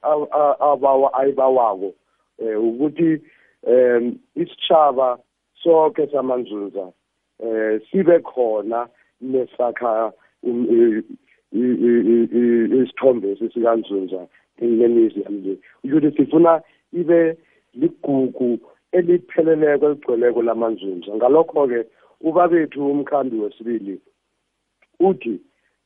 abawa 0.59 1.13
ayibawako 1.13 1.93
eh 2.39 2.63
ukuthi 2.63 3.21
um 3.67 4.19
isitshaba 4.35 5.17
sonke 5.63 6.07
samanzunza 6.07 6.91
eh 7.39 7.81
sibe 7.91 8.19
khona 8.19 8.87
nesakha 9.21 10.13
isithombe 12.79 13.35
sesikanzunza 13.35 14.27
nemiziam 14.61 15.43
le 15.43 15.57
ukuthi 15.83 16.17
sifuna 16.17 16.61
ibe 16.93 17.37
ligugu 17.79 18.59
elipheleleko 18.91 19.85
eligcweleko 19.85 20.41
lamanzunza. 20.41 21.15
Ngalokho-ke 21.15 21.79
ubabethu 22.21 22.91
umkhambi 22.91 23.39
wesibili 23.39 24.01
uthi 24.99 25.41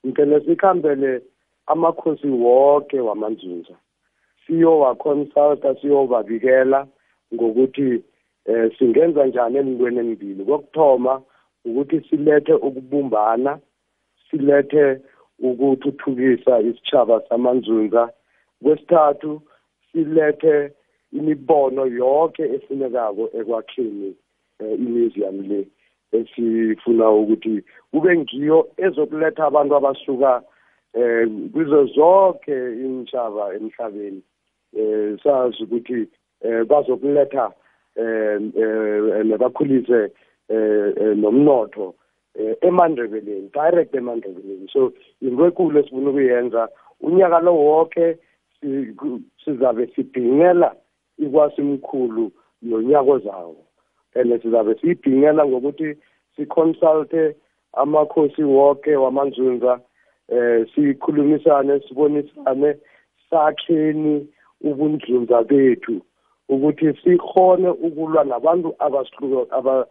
ngicele 0.06 0.39
sikhambele 0.45 1.21
amakhosi 1.65 2.27
wonke 2.27 2.99
wamanzunza. 2.99 3.73
Siyowaconsulta 4.45 5.75
siyobabikela 5.75 6.88
ngokuthi 7.34 8.04
eh 8.45 8.71
singenza 8.77 9.25
njani 9.25 9.58
emntweni 9.58 9.99
emibili. 9.99 10.45
Kokuthoma 10.45 11.21
ukuthi 11.65 12.01
silethe 12.10 12.54
ukubumbana 12.54 13.60
silethe 14.30 15.01
ukuthuthukisa 15.39 16.60
isitshaba 16.60 17.21
samanzunza. 17.30 18.10
Kwesithathu 18.63 19.41
silethe 19.91 20.71
imibono 21.13 21.86
yonke 21.86 22.43
efunekako 22.43 23.30
ekwakheni 23.39 24.15
i-museum 24.60 25.41
le 25.50 25.67
esifuna 26.12 27.12
ukuthi 27.12 27.63
kube 27.91 28.17
ngiyo 28.17 28.69
ezokuletha 28.78 29.45
abantu 29.45 29.76
abasuka 29.76 30.41
eh 30.93 31.28
kuzo 31.54 31.86
zonke 31.86 32.56
intshaba 32.86 33.56
emhlabeni. 33.56 34.21
Eh 34.78 35.19
sazi 35.24 35.63
ukuthi 35.63 36.08
eh 36.41 36.63
bazokuletha 36.65 37.52
eh 37.95 38.39
nebakhulise 39.26 40.12
eh 40.50 41.15
nomnotho 41.15 41.95
emandebeleni 42.62 43.50
direct 43.54 43.95
emandebeleni. 43.95 44.67
So 44.74 44.93
into 45.21 45.47
ekulu 45.47 45.80
esifuna 45.80 46.10
ukuyenza. 46.10 46.69
Unyaka 47.02 47.39
lo 47.39 47.56
wonke 47.56 48.17
sizabe 49.43 49.88
sibhingela 49.95 50.76
ikwasimkhulu 51.23 52.25
nonyaka 52.62 53.12
ozawo 53.12 53.62
and 54.15 54.41
sizabe 54.41 54.75
siyibhingela 54.75 55.45
ngokuthi 55.45 55.95
siconsulte 56.36 57.36
amakhosi 57.73 58.43
wonke 58.43 58.95
wamanzunza 58.95 59.79
eh 60.29 60.67
sikhulumisane 60.75 61.79
sibonisane 61.79 62.69
sakheni 63.29 64.27
ubunzunza 64.63 65.43
bethu 65.43 66.01
ukuthi 66.49 66.93
sikhone 67.03 67.69
ukulwa 67.69 68.23
nabantu 68.23 68.75
abasihluka 68.79 69.88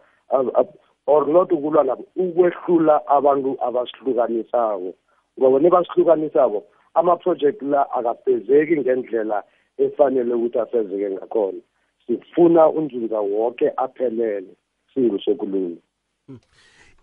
or 1.07 1.27
not 1.27 1.53
ukulwa 1.53 1.85
nabo 1.85 2.05
ukwehlula 2.17 3.07
abantu 3.07 3.57
abasihlukanisako. 3.61 4.95
Ngoba 5.39 5.59
nebasihlukanisako 5.59 6.65
ama-project 6.95 7.63
la 7.63 7.91
akafezeki 7.93 8.77
ngendlela 8.77 9.43
efanele 9.85 10.35
ukuthi 10.35 10.59
afezeke 10.59 11.11
ngakhona. 11.11 11.63
Sifuna 12.07 12.69
unzunza 12.69 13.21
wonke 13.21 13.67
aphelele 13.77 14.53
singusokulunga 14.95 15.81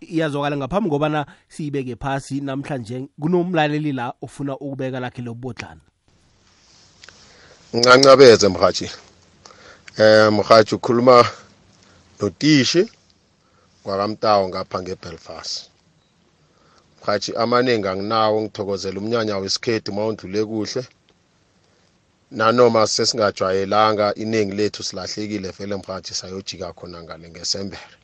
iyazwakala 0.00 0.56
ngaphambi 0.56 0.90
kobana 0.90 1.26
siyibeke 1.48 1.96
phasi 1.96 2.40
namhlanje 2.40 3.08
kunomlaleli 3.20 3.92
la 3.92 4.14
ofuna 4.22 4.56
ukubeka 4.56 5.00
lakhe 5.00 5.22
lobodlana 5.22 5.80
kwakamtawo 13.82 14.48
ngapha 14.48 14.82
ngebelfast. 14.82 15.70
Mhathi 17.00 17.32
amaningi 17.36 17.88
anginawo 17.88 18.42
ngithokozela 18.42 18.98
umnyanya 19.00 19.38
wesikhethi 19.38 19.90
uma 19.90 20.06
undlule 20.06 20.44
kuhle. 20.44 20.82
Nanoma 22.30 22.86
sesingajwayelanga 22.86 24.14
iningi 24.14 24.56
lethu 24.56 24.82
silahlekile 24.82 25.50
vele 25.50 25.76
mhathi 25.76 26.14
sayojika 26.14 26.72
khona 26.72 27.02
ngale 27.02 27.30
ngesembere. 27.30 27.96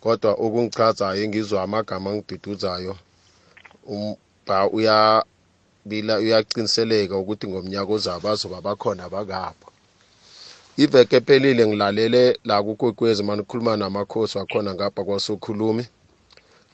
Kodwa 0.00 0.32
okungichazayo 0.44 1.22
engizwa 1.24 1.62
amagama 1.62 2.10
angiduduzayo 2.10 2.96
umba 3.86 4.58
uyabila 4.76 6.14
uyaqiniseleka 6.18 7.14
ukuthi 7.16 7.46
ngomnyaka 7.48 7.92
ozayo 7.92 8.20
bazoba 8.20 8.60
bakhona 8.60 9.08
bakapho 9.08 9.68
iveke 10.76 11.16
ephelile 11.16 11.66
ngilalele 11.66 12.38
la 12.44 12.62
kukwekwezi 12.62 13.22
manikhuluma 13.22 13.76
namakhosi 13.76 14.38
wakhona 14.38 14.74
ngapha 14.74 15.04
kwasokhulumi. 15.04 15.86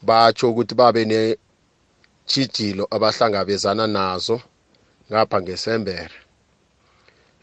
Batsho 0.02 0.50
ukuthi 0.50 0.74
babe 0.74 1.04
netshijilo 1.04 2.88
abahlangabezana 2.90 3.86
nazo 3.86 4.40
ngapha 5.10 5.42
ngesembere. 5.42 6.16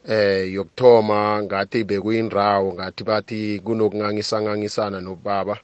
Eh 0.07 0.53
yokuthoma 0.53 1.43
ngathi 1.43 1.83
bekuyindawo 1.83 2.73
ngathi 2.73 3.03
bathi 3.03 3.59
kunokungangisangangisana 3.65 5.01
nobaba 5.01 5.55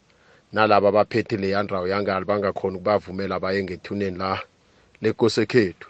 nalaba 0.54 0.88
abaphethe 0.90 1.38
leya 1.38 1.64
ndawo 1.64 1.88
yangali 1.88 2.26
bangakhona 2.26 2.78
ukubavumela 2.78 3.40
baye 3.40 3.64
ngethuneni 3.64 4.18
la 4.18 4.42
lekosekhethu. 5.02 5.88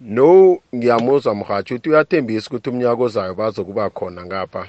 No 0.00 0.58
ngiyamuzwa 0.74 1.34
mhathi 1.34 1.74
uthi 1.74 1.88
uyathembisa 1.90 2.48
ukuthi 2.48 2.70
umnyaka 2.70 3.02
ozayo 3.02 3.34
bazokuba 3.34 3.90
khona 3.90 4.24
ngapha 4.24 4.62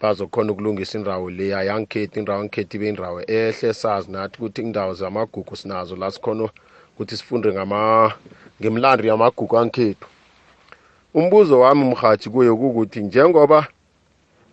bazokhona 0.00 0.52
ukulungisa 0.52 0.98
indawo 0.98 1.30
leya 1.30 1.62
yangikhethi 1.68 2.18
indawo 2.18 2.38
yangikhethi 2.38 2.76
ibe 2.76 2.88
indawo 2.88 3.20
ehle 3.26 3.74
sazi 3.74 4.10
nathi 4.10 4.34
ukuthi 4.38 4.60
indawo 4.62 4.94
zamagugu 4.94 5.56
sinazo 5.56 5.96
la 5.96 6.10
sikhona 6.10 6.48
ukuthi 6.94 7.16
sifunde 7.16 7.48
ngemlando 8.60 9.04
yamagugu 9.08 9.58
angikhethu 9.58 10.11
umbuzo 11.14 11.60
wami 11.60 11.84
mhathi 11.84 12.30
kuye 12.30 12.50
ukuthi 12.50 13.00
njengoba 13.02 13.66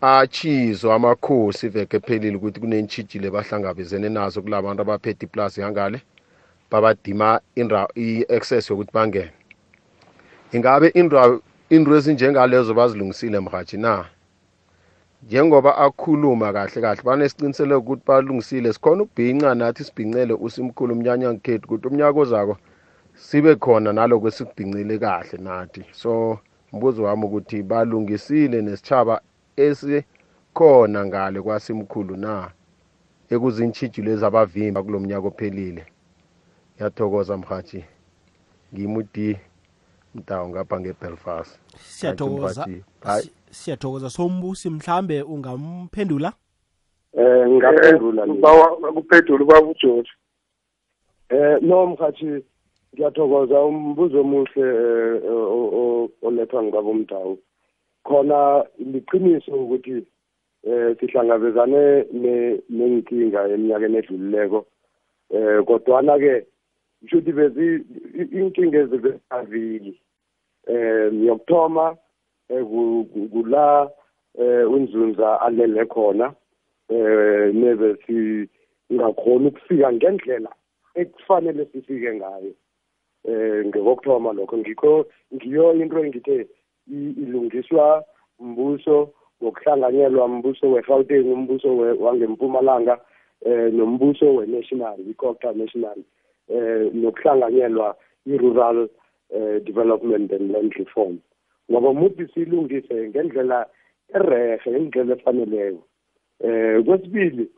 achizo 0.02 0.94
amakhosi 0.94 1.66
iveke 1.66 1.98
ephelile 1.98 2.36
ukuthi 2.38 2.60
kunentshijile 2.60 3.28
bahlangabezene 3.32 4.10
nazo 4.10 4.42
kulabantu 4.42 4.82
abaphethe 4.82 5.26
iplasi 5.26 5.62
yangale 5.62 6.02
babadima 6.72 7.40
i-access 7.96 8.70
yokuthi 8.70 8.92
bangene. 8.94 9.32
Ingabe 10.52 10.88
into 10.96 11.96
ezinjengalezo 11.98 12.74
bazilungisile 12.74 13.40
mhathi 13.40 13.78
na? 13.78 14.06
Njengoba 15.24 15.78
akhuluma 15.78 16.54
kahle 16.54 16.82
kahle 16.82 17.02
banesiqiniselo 17.04 17.80
ukuthi 17.80 18.04
balungisile 18.08 18.74
sikhona 18.74 19.04
ukubhinca 19.04 19.56
nathi 19.56 19.84
sibhincele 19.84 20.34
usimkhulu 20.34 20.94
umnyanya 20.94 21.34
ngikhethu 21.34 21.66
ukuthi 21.66 21.88
umnyaka 21.88 22.20
ozako 22.20 22.58
sibe 23.16 23.56
khona 23.56 23.94
naloko 23.94 24.28
esikubhincile 24.28 24.98
kahle 25.00 25.38
nathi. 25.38 25.84
So 25.92 26.40
mbuzo 26.74 27.04
wami 27.04 27.26
ukuthi 27.26 27.64
balungisile 27.64 28.62
nesitshaba 28.62 29.22
esikhona 29.56 31.06
ngale 31.06 31.42
kwasimkhulu 31.42 32.16
na? 32.18 32.52
Ekuzintshijilo 33.30 34.12
ezabavimba 34.12 34.84
kulo 34.84 35.00
mnyaka 35.00 35.28
ophelile. 35.28 35.84
Ngiyathokoza 36.76 37.38
mhathi 37.38 37.86
ngimudi 38.74 39.38
mtawo 40.16 40.50
ngapha 40.50 40.80
ngebelfast. 40.80 41.60
Siyathokoza. 41.78 42.68
Siyathokoza. 43.52 44.10
Sombusi 44.10 44.70
mhlambe 44.70 45.22
ungamphendula? 45.22 46.34
Eh 47.14 47.50
ngaphendula 47.50 48.26
nje. 48.26 48.38
ubawa 48.38 48.94
kuphendula 48.94 49.44
ubaba 49.44 49.68
uJoji. 49.68 50.10
Eh 51.30 51.58
no 51.62 51.86
mkhathi 51.86 52.44
ngiyathokoza. 52.94 53.62
Umbuzo 53.62 54.22
omuhle 54.22 54.66
eh, 54.66 56.10
olethwa 56.22 56.64
ngibaba 56.64 56.90
umdawu 56.90 57.38
khona 58.04 58.66
liqiniso 58.80 59.52
ukuthi 59.52 60.06
eh 60.64 60.98
sihlangabezane 61.00 62.06
ne- 62.12 62.60
nenkinga 62.70 63.48
eminyakeni 63.54 63.98
edlulileko. 63.98 64.66
Eh 65.30 65.64
kodwana 65.68 66.18
ke 66.20 66.46
kushuthi 67.02 67.32
bezi 67.32 67.68
inkinga 68.40 68.80
ezibezavili 68.80 69.94
eh 70.68 71.14
yokuthoma 71.14 71.96
eh, 72.50 72.64
ku- 72.66 73.06
ku- 73.14 73.30
kula 73.32 73.90
eh 74.40 74.66
unzunza 74.72 75.42
alele 75.42 75.86
khona 75.86 76.34
eh 76.90 77.54
nebe 77.54 77.96
singakhona 78.06 79.48
ukufika 79.48 79.94
ngendlela 79.94 80.50
ekufanele 80.96 81.66
sifike 81.72 82.16
ngayo. 82.16 82.54
Eh 83.26 83.66
ngokuthoma 83.66 84.34
lokho 84.34 84.58
ngikho 84.58 85.06
ngiyo 85.34 85.74
into 85.74 86.00
engithe 86.00 86.48
ilungiswa 86.88 88.04
mbuso 88.40 89.10
ngokuhlanganyelwa 89.44 90.28
mbuso 90.28 90.72
we-Gauteng 90.72 91.28
umbuso 91.34 91.78
wangempumalanga 91.78 93.00
eh 93.46 93.74
nombuso 93.74 94.36
we-national 94.36 95.00
i-cocta 95.12 95.52
national 95.54 96.00
eh 96.48 96.94
nokuhlanganyelwa 96.94 97.96
i-rural 98.26 98.90
eh, 99.30 99.60
development 99.64 100.32
and 100.32 100.52
land 100.52 100.74
reform. 100.78 101.20
Ngoba 101.72 101.94
muthi 101.94 102.28
silungise 102.34 103.10
ngendlela 103.10 103.66
erehe 104.16 104.82
ngendlela 104.82 105.16
efaneleko. 105.16 105.84
Eh 106.40 106.84
kwesibili 106.86 107.50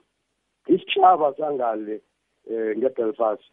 isitshaba 0.68 1.34
sangale 1.38 2.02
eh 2.50 2.78
ngeBelfast 2.78 3.44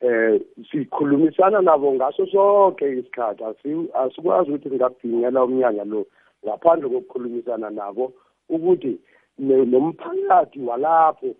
eh 0.00 0.40
sikhulumisana 0.70 1.60
nabo 1.60 1.92
ngaso 1.94 2.26
sonke 2.26 2.84
isikhathi. 2.98 3.44
Asi- 3.44 3.90
asikwazi 3.94 4.50
ukuthi 4.50 4.68
singabhinyela 4.68 5.44
umnyanya 5.44 5.84
lo 5.84 6.06
ngaphandle 6.44 6.88
kokukhulumisana 6.88 7.70
nabo 7.70 8.12
ukuthi 8.48 8.98
nomphakathi 9.38 10.60
walapho 10.60 11.34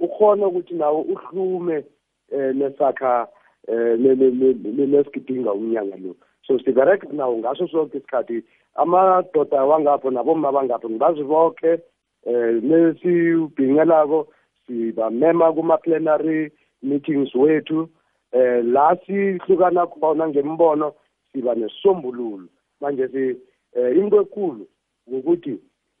ukhona 0.00 0.46
ukuthi 0.46 0.74
nawo 0.74 1.00
uhlume 1.02 1.84
eh 2.32 2.54
nesakha 2.54 3.28
ne- 3.68 4.14
ne- 4.14 4.30
ne- 4.30 4.86
nesigidinga 4.86 5.52
umnyanya 5.52 5.96
lo. 5.96 6.14
So 6.46 6.58
sibereka 6.58 7.06
nawo 7.12 7.38
ngaso 7.38 7.68
sonke 7.68 7.98
isikhathi. 7.98 8.42
Amadoda 8.74 9.64
wangapho 9.64 10.10
naboma 10.10 10.52
bangapho 10.52 10.90
ngibazi 10.90 11.22
bonke 11.22 11.80
eh 12.26 12.62
nesibhingelako 12.62 14.28
sibamema 14.66 15.52
kuma-plenary 15.52 16.52
meetings 16.82 17.34
wethu 17.34 17.88
eh 18.32 18.64
la 18.64 18.96
sihlukana 19.06 19.86
khona 19.86 20.28
ngembono 20.28 20.92
siba 21.32 21.54
nesisombululo 21.54 22.48
manje 22.80 23.08
si 23.08 23.36
eh 23.76 23.96
into 23.96 24.20
ekulu 24.20 24.66
ukuthi 25.06 25.58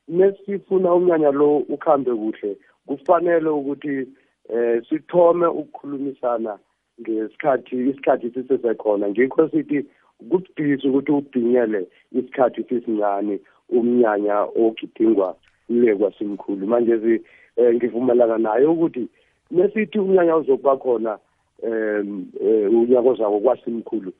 nesifuna 0.08 0.94
umnyanya 0.94 1.30
lo 1.30 1.56
ukhambe 1.56 2.10
kuhle 2.10 2.56
kufanele 2.86 3.48
ukuthi 3.48 4.08
eh 4.48 4.82
sithome 4.88 5.46
ukukhulumisana 5.46 6.58
ngesikhathi 7.00 7.76
isikhathi 7.90 8.30
sisesekhona. 8.30 9.08
Ngikho 9.08 9.48
sithi 9.48 9.86
kubudisi 10.18 10.88
ukuthi 10.88 11.12
ubhinyele 11.12 11.88
isikhathi 12.12 12.64
sisincane 12.68 13.40
umnyanya 13.68 14.36
ogidingwa 14.62 15.36
le 15.68 15.96
kwasimkhulu. 15.96 16.66
Manje 16.66 17.20
eh, 17.56 17.74
ngivumelana 17.74 18.38
naye 18.38 18.66
ukuthi 18.66 19.08
nesithi 19.52 19.98
umnyanya 19.98 20.36
uzokuba 20.36 20.76
khona 20.76 21.18
em 21.62 22.26
eh, 22.40 22.70
unyaka 22.72 23.08
ozako 23.08 23.40
kwasimkhulu 23.40 24.12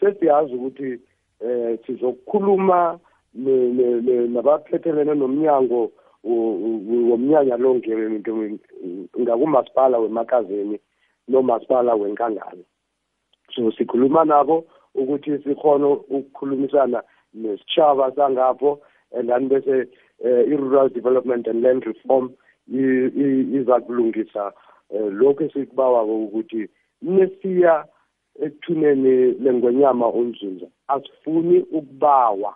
sesiyazi 0.00 0.54
ukuthi 0.54 1.00
eh 1.40 1.78
sizokukhuluma 1.86 2.98
ne- 3.34 3.72
ne- 3.76 4.00
ne- 4.00 4.26
nabaphethelene 4.26 5.14
nomnyango 5.14 5.90
wo- 6.24 6.56
wo- 6.62 7.10
womnyanya 7.10 7.56
lo 7.56 7.80
ngakumasipala 9.20 9.98
wemakazeni 9.98 10.78
nomasipala 11.28 11.94
wenkangala 11.94 12.64
so 13.54 13.72
sikhuluma 13.72 14.24
nabo 14.24 14.64
ukuthi 14.94 15.38
sikhona 15.38 15.88
ukukhulumisana 15.88 17.02
nesitshaba 17.34 18.12
sangapho 18.16 18.80
and 19.12 19.28
then 19.28 19.48
bese 19.48 19.88
eh, 20.24 20.44
i-rural 20.48 20.88
development 20.88 21.46
and 21.48 21.62
land 21.62 21.84
reform 21.84 22.30
iza 22.68 23.80
kulungisa 23.80 24.52
eh, 24.90 25.12
lokhu 25.12 25.42
esikubawako 25.44 26.24
ukuthi 26.24 26.68
nesiya 27.02 27.84
ekuthuneni 28.42 29.32
lengwenyama 29.44 30.06
onzunza 30.06 30.66
asifuni 30.88 31.58
ukubawa 31.58 32.54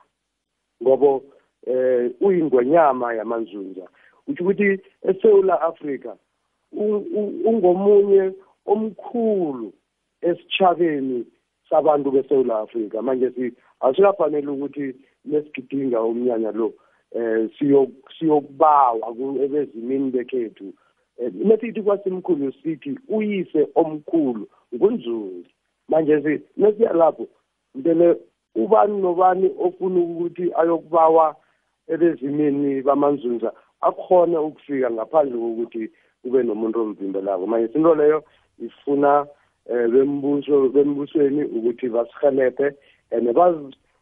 ngoba 0.83 1.21
eh 1.67 2.11
uyingwenyama 2.21 3.14
yamanzunza. 3.14 3.88
Uthi 4.29 4.43
ukuthi 4.43 4.81
eSouth 5.03 5.51
Africa 5.51 6.12
ungomunye 7.45 8.33
omkhulu 8.67 9.73
esichabeni 10.23 11.27
sabantu 11.71 12.11
beSouth 12.11 12.51
Africa 12.51 12.95
manje 13.03 13.31
si 13.31 13.53
asikafanele 13.81 14.47
ukuthi 14.49 14.95
nesigidinga 15.25 16.03
umnyanya 16.03 16.53
lo 16.53 16.73
eh 17.12 17.49
siyo 17.59 17.88
siyokubawa 18.19 19.14
ku- 19.14 19.38
ebezimini 19.43 20.11
bekhethu. 20.11 20.73
Mesithi 21.19 21.83
kwasimkhulu 21.83 22.53
sithi 22.63 22.99
uyise 23.09 23.69
omkhulu 23.75 24.47
ngunzunzi 24.75 25.51
manje 25.89 26.23
si 26.23 26.43
mesiya 26.57 26.93
lapho 26.93 27.27
mpele 27.75 28.17
ubani 28.55 29.01
nobani 29.03 29.51
ofuna 29.59 30.01
ukuthi 30.01 30.53
ayokubawa 30.61 31.37
ebezimini 31.89 32.83
bamanzunza 32.83 33.53
akhone 33.81 34.37
ukufika 34.39 34.91
ngaphandle 34.91 35.39
kokuthi 35.39 35.83
kube 36.23 36.43
nomuntu 36.43 36.81
omvimbelako 36.81 37.47
manje 37.47 37.73
into 37.75 37.95
leyo 37.95 38.25
ifuna 38.67 39.27
eh 39.71 39.89
bembuso 39.93 40.69
bembusweni 40.69 41.43
ukuthi 41.45 41.89
basihelebhe 41.89 42.75
and 43.11 43.27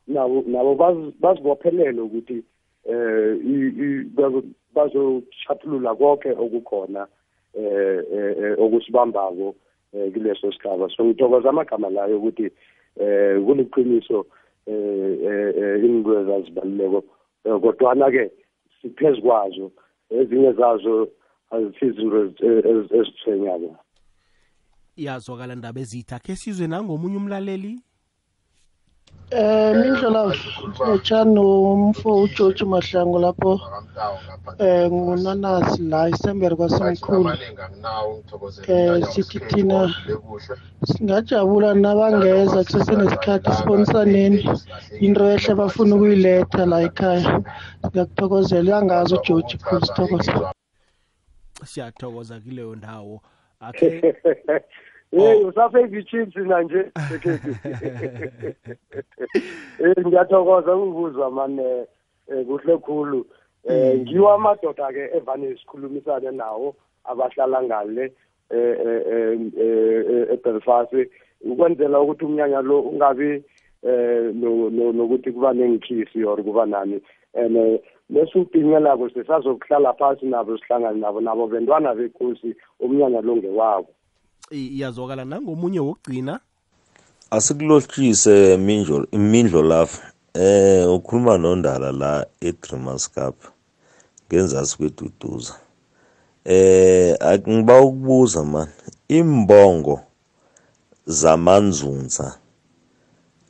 nabo 0.07 0.45
nabo 0.47 0.75
baz- 0.75 1.13
bazibophelele 1.21 2.01
ukuthi 2.01 2.43
eh 2.89 4.07
bazochaphulula 4.75 5.95
konke 5.95 6.31
okukhona 6.31 7.07
eh 7.55 8.03
eh, 8.13 8.37
eh, 8.39 8.55
okusibambako 8.59 9.55
eh 9.93 10.13
kuleso 10.13 10.53
sigaba. 10.53 10.89
So 10.97 11.05
ngithokoza 11.05 11.49
amagama 11.51 11.91
layo 11.91 12.19
ukuthi 12.19 12.51
eh 13.01 13.41
kuliqiniso 13.45 14.27
eh 14.67 15.85
into 15.85 16.21
ezazibaluleko 16.21 17.05
Eh, 17.47 17.61
kodwana 17.61 18.11
ke 18.11 18.31
siphezulu 18.83 19.23
kwazo 19.23 19.71
ezinye 20.11 20.53
zazo 20.53 21.09
azisizi 21.51 21.87
izinto 21.87 22.25
ezi- 22.25 22.69
ezi- 22.69 22.95
ezithwenyako 22.99 23.77
iyazwakala 24.97 25.55
ndaba 25.55 25.81
ezitha 25.81 26.19
khe 26.19 26.37
sizwe 26.37 26.67
nangomunye 26.67 27.17
umlaleli? 27.17 27.79
Eh 29.31 29.73
mindlela 29.75 30.23
lotshani 30.87 31.35
nomfo 31.35 32.09
uGeorge 32.25 32.65
Mahlangu 32.65 33.19
lapho 33.19 33.53
eh 34.59 34.87
ngunanasi 34.91 35.83
la 35.91 36.09
isembere 36.09 36.55
kwasemkhulu 36.57 37.31
eh 38.69 39.03
sithi 39.11 39.39
thina 39.49 39.79
singajabula 40.89 41.75
nabangeza 41.75 42.65
kusesenesikhathi 42.65 43.51
sibonisaneni 43.57 44.39
into 45.05 45.23
ehle 45.35 45.53
bafuna 45.59 45.93
ukuyiletha 45.97 46.63
la 46.71 46.79
ekhaya. 46.87 47.43
Ngiyakuthokozela 47.87 48.69
uyangazi 48.71 49.15
uGeorge 49.15 49.55
khulu 49.65 49.87
sithokoza 49.87 50.33
siyathokoza 51.65 52.41
kuleyo 52.41 52.75
ndawo. 52.77 53.21
Akhe 53.61 53.89
hey 55.11 55.45
usafake 55.45 55.99
ichips 55.99 56.37
na 56.37 56.63
nje 56.63 56.91
eh 59.79 59.95
ngiyathokoza 60.07 60.77
ukuzwa 60.77 61.31
mane 61.31 61.87
eh, 62.29 62.47
kuhle 62.47 62.77
khulu. 62.79 63.27
Eh 63.69 63.99
ngiwa 64.01 64.35
amadoda 64.35 64.93
ke 64.93 65.11
evane 65.17 65.57
sikhulumisane 65.57 66.31
nawo 66.31 66.75
abahlala 67.05 67.63
ngale 67.63 68.13
eh 68.51 68.77
eh 68.87 69.03
eh, 69.13 69.41
eh 69.61 70.29
eBelfast. 70.33 70.95
Ukwenzela 71.41 72.01
ukuthi 72.01 72.25
umnyanya 72.25 72.61
lo 72.63 72.81
ungabi 72.81 73.45
eh 73.83 74.33
no- 74.35 74.71
no- 74.71 74.93
nokuthi 74.93 75.33
kuba 75.33 75.53
nengikhisi 75.53 76.25
or 76.25 76.43
kuba 76.43 76.67
nani. 76.67 77.01
And 77.35 77.81
lesudingelako 78.11 79.09
sisazokuhlala 79.11 79.93
phasi 79.93 80.27
nabo 80.27 80.59
sihlangane 80.59 81.01
nabo 81.01 81.21
nabo 81.21 81.47
bentwana 81.47 81.95
bekosi 81.95 82.55
umnyanya 82.81 83.21
lo 83.21 83.37
ngewabo. 83.37 83.89
i- 83.89 83.96
iyazwakala 84.51 85.25
nangomunye 85.25 85.81
wokugcina? 85.81 86.41
Asikulohlise 87.31 88.57
mindlo 88.57 89.07
imindlo 89.11 89.63
lafa 89.63 90.03
eh 90.35 90.91
ukhuluma 90.91 91.39
nondala 91.39 91.93
la 91.93 92.27
eDreamers 92.41 93.11
Cup 93.11 93.37
ngenzasi 94.29 94.77
kweduduza 94.77 95.55
eh 96.45 97.17
ngiba 97.49 97.81
ukubuza 97.81 98.45
man 98.45 98.69
imbongo 99.09 100.01
zamanzunza 101.07 102.39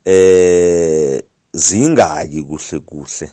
eh 0.05 1.23
zingaki 1.53 2.43
kuhle 2.43 2.79
kuhle? 2.79 3.31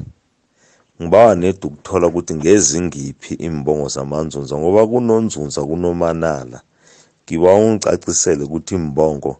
Ngibawa 1.03 1.35
nedi 1.35 1.66
ukuthola 1.66 2.07
ukuthi 2.07 2.35
ngezingiphi 2.35 3.35
imbongo 3.35 3.88
zamanzunza 3.88 4.59
ngoba 4.59 4.87
kunonzunza 4.87 5.64
kunomanala. 5.64 6.62
Ngiba 7.24 7.54
ungicacisele 7.54 8.44
ukuthi 8.44 8.74
imbongo 8.74 9.37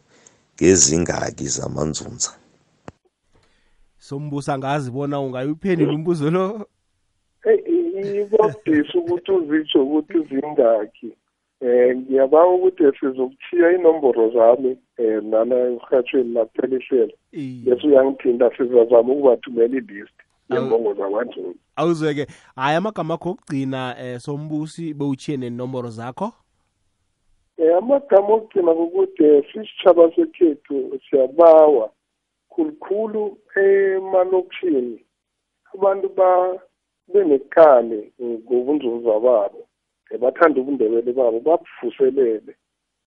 ngezingaki 0.55 1.47
zamanzunza. 1.47 2.31
Sombusa 3.99 4.59
ngazi 4.59 4.91
bona 4.91 5.21
ungayiphendula 5.21 5.93
umbuzo 5.93 6.31
lo? 6.31 6.67
Ibodisa 8.21 8.99
ukuthi 8.99 9.33
uzitsho 9.33 9.83
ukuthi 9.83 10.19
zingaki. 10.29 11.13
Um 11.61 11.97
ngiyabawa 11.97 12.55
ukuthi 12.55 12.85
sizokuthiya 13.01 13.73
inomboro 13.73 14.31
zami 14.31 14.77
um 14.99 15.31
nana 15.31 15.55
emrhatshweni 15.55 16.35
nakuphela 16.35 16.77
ihlelo. 16.77 17.13
Iye. 17.33 17.65
bese 17.65 17.87
uyangithinta 17.87 18.51
sizazama 18.57 19.13
ukubathumela 19.13 19.77
ilist 19.77 20.17
yembongo 20.51 20.95
zakwanzuni 20.95 21.57
awuzweke. 21.77 22.27
Hayi 22.57 22.77
amagama 22.77 23.15
akho 23.15 23.31
okugcina 23.31 23.97
eh 23.99 24.21
sombusi 24.21 24.95
bewutshiye 24.95 25.37
nenomboro 25.37 25.91
zakho? 25.91 26.33
Um 27.59 27.75
amagama 27.79 28.35
okugcina 28.35 28.75
kokuthi 28.75 29.25
eh, 29.25 29.45
sisitshaba 29.53 30.13
sekhethu 30.15 31.01
siyabawa 31.11 31.91
khulukhulu 32.51 33.39
emalokishini. 33.57 35.05
Abantu 35.75 36.09
benekani 37.13 38.13
ngobunzuza 38.21 39.21
babo 39.21 39.69
eh, 40.11 40.19
bathanda 40.19 40.61
ubundebele 40.61 41.13
babo 41.13 41.41
babuvuselele. 41.41 42.55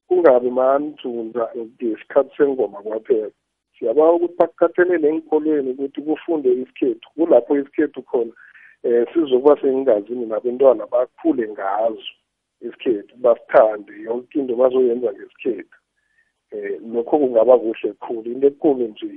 Kungabi 0.07 0.49
manzunza 0.49 1.51
ngesikhathi 1.57 2.35
sengoma 2.37 2.81
kwaphela. 2.81 3.31
Siyabawa 3.79 4.13
ukuthi 4.13 4.35
bakukhathalele 4.39 5.07
enkolweni 5.09 5.71
ukuthi 5.71 6.01
kufunde 6.01 6.49
isikhethu 6.53 7.07
kulapho 7.15 7.57
isikhethu 7.59 8.01
khona 8.01 8.31
um 8.83 9.05
sizokuba 9.13 9.61
sengingazini 9.61 10.25
nabentwana 10.25 10.87
bakhule 10.87 11.49
ngazo. 11.49 12.11
Isikhethu 12.67 13.17
basithande 13.17 13.93
yonke 14.01 14.39
into 14.39 14.55
bazoyenza 14.55 15.13
ngesikhethu. 15.13 15.77
Eh 16.51 16.81
lokho 16.93 17.19
kungaba 17.19 17.59
kuhle 17.59 17.93
kukhulu 17.93 18.31
into 18.31 18.47
ekulu 18.47 18.87
nje 18.87 19.07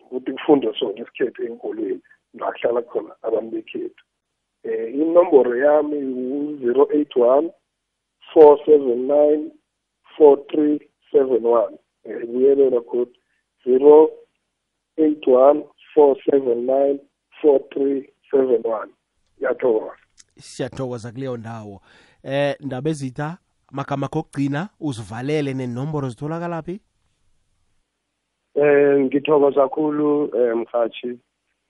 ukuthi 0.00 0.32
kufunde 0.32 0.74
sona 0.78 1.00
isikhethu 1.02 1.42
enkolweni 1.44 2.00
la 2.34 2.82
khona 2.82 3.14
abantu 3.22 3.50
bekhethu. 3.50 4.04
Eh 4.64 4.94
inomboro 4.94 5.56
yami 5.56 5.96
u-zero 5.96 6.88
eight 6.92 7.16
one 7.16 7.50
four 8.32 8.58
seven 8.66 9.06
nine 9.06 9.50
four 10.16 10.38
three 10.50 10.80
seven 11.12 11.42
one. 11.44 11.78
Ibuyelela 12.04 12.80
code 12.80 13.10
zero 13.64 14.10
eight 14.98 15.26
one 15.26 15.64
four 15.94 16.16
seven 16.30 16.66
nine 16.66 17.00
four 17.40 17.60
three 17.72 18.08
seven 18.30 18.62
one. 18.64 18.90
Siyathokoza 20.38 21.12
kuleyo 21.12 21.36
ndawo 21.36 21.80
eh 22.26 22.56
ndaba 22.60 22.90
ezitha 22.90 23.38
amagama 23.70 24.06
akho 24.06 24.18
okugcina 24.18 24.68
uzivalele 24.80 25.54
nenomboro 25.54 26.08
zitholakala 26.08 26.62
Eh 28.56 28.98
ngithokoza 29.04 29.60
kakhulu 29.62 30.30
eh 30.34 30.56
mhathi. 30.56 31.18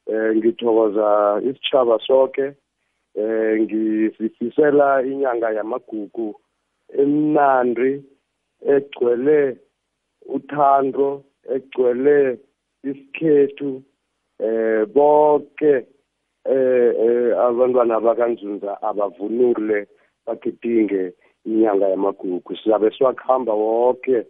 Eh 0.07 0.37
ngithokoza 0.37 1.41
isitshaba 1.49 1.99
sonke 2.07 2.55
eh 3.15 3.61
ngisifisela 3.61 5.03
inyanga 5.03 5.51
yamagugu 5.51 6.41
emnandi 7.01 8.03
egcwele 8.75 9.59
uthando 10.37 11.25
egcwele 11.55 12.39
isikhethu 12.85 13.83
eh 14.39 14.87
bonke 14.95 15.87
eh 16.45 16.91
eh, 17.05 17.39
abantwana 17.47 18.01
bakanzunza 18.01 18.83
abavunule 18.83 19.89
bagidinge 20.27 21.13
inyanga 21.45 21.89
yamagugu. 21.89 22.57
Sizabe 22.57 22.91
siwakhamba 22.91 23.53
wonke 23.55 24.27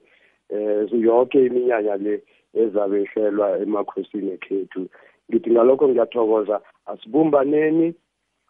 eh 0.50 0.88
yonke 0.92 1.46
iminyanya 1.46 1.96
le 1.96 2.22
ezabe 2.54 3.02
ihlelwa 3.02 3.59
emakhosini 3.59 4.30
ekhethu. 4.37 4.88
Ngithi 5.30 5.50
ngalokho 5.50 5.88
ngiyathokoza 5.88 6.61
asibumbaneni 6.87 7.94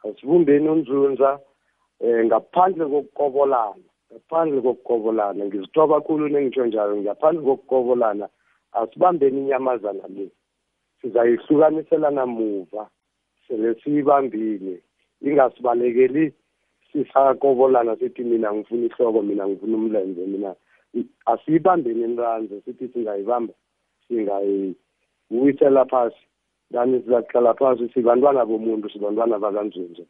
asibumbeni 0.05 0.69
unzunza 0.69 1.41
eh 2.01 2.25
ngaphandle 2.27 2.85
kokukobolana 2.87 3.87
ngaphandle 4.13 4.61
kokukobolana. 4.61 5.45
Ngizithoba 5.45 6.01
kakhulu 6.01 6.29
nengitsho 6.29 6.67
njalo 6.67 6.97
ngaphandle 6.97 7.43
kokukobolana 7.43 8.29
asibambeni 8.73 9.39
inyamazana 9.41 10.07
le. 10.09 10.29
Sizayihlukanisela 11.01 12.27
muva 12.27 12.89
sele 13.49 13.75
siyibambile 13.75 14.83
ingasibalekeli 15.23 16.33
sisakobolana 16.93 17.97
sithi 17.97 18.25
mina 18.25 18.55
ngifuna 18.55 18.87
ihloko 18.87 19.23
mina 19.23 19.49
ngifuna 19.49 19.77
umlenze 19.77 20.27
mina 20.27 20.55
asiyibambeni 21.27 22.05
inranze 22.05 22.61
sithi 22.61 22.89
singayibamba 22.89 23.55
singayiwisela 24.09 25.85
phasi. 25.85 26.17
Then 26.73 27.03
sizakuhlala 27.03 27.55
phasi 27.55 27.89
sibantwana 27.95 28.47
bomuntu 28.47 28.91
sibantwana 28.91 29.39
bakanzunza 29.39 30.03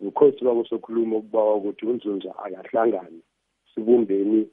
ukhosi 0.00 0.44
babo 0.44 0.64
sokhuluma 0.64 1.16
ukubawa 1.16 1.54
ukuthi 1.54 1.86
unzunza 1.86 2.34
akahlangane 2.44 3.20
sibumbeni 3.74 4.48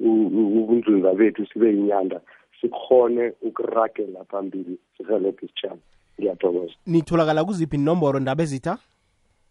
ubunzunza 0.00 1.14
bethu 1.14 1.46
sibe 1.46 1.68
yinyanda 1.70 2.20
sikhone 2.60 3.32
ukuragela 3.42 4.24
phambili 4.24 4.78
sihelebhe 4.96 5.46
isitshaba 5.46 5.78
ngiyathokoza. 6.18 6.74
Nitholakala 6.86 7.44
kuziphi 7.44 7.76
inomboro 7.76 8.20
ndaba 8.20 8.42
ezitha? 8.42 8.78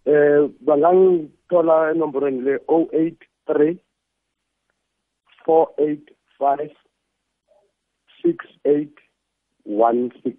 Eh 0.08 0.50
bangangithola 0.60 1.92
enomborweni 1.92 2.42
le 2.42 2.58
083 2.58 3.78
485 5.46 6.76
6816 8.24 10.36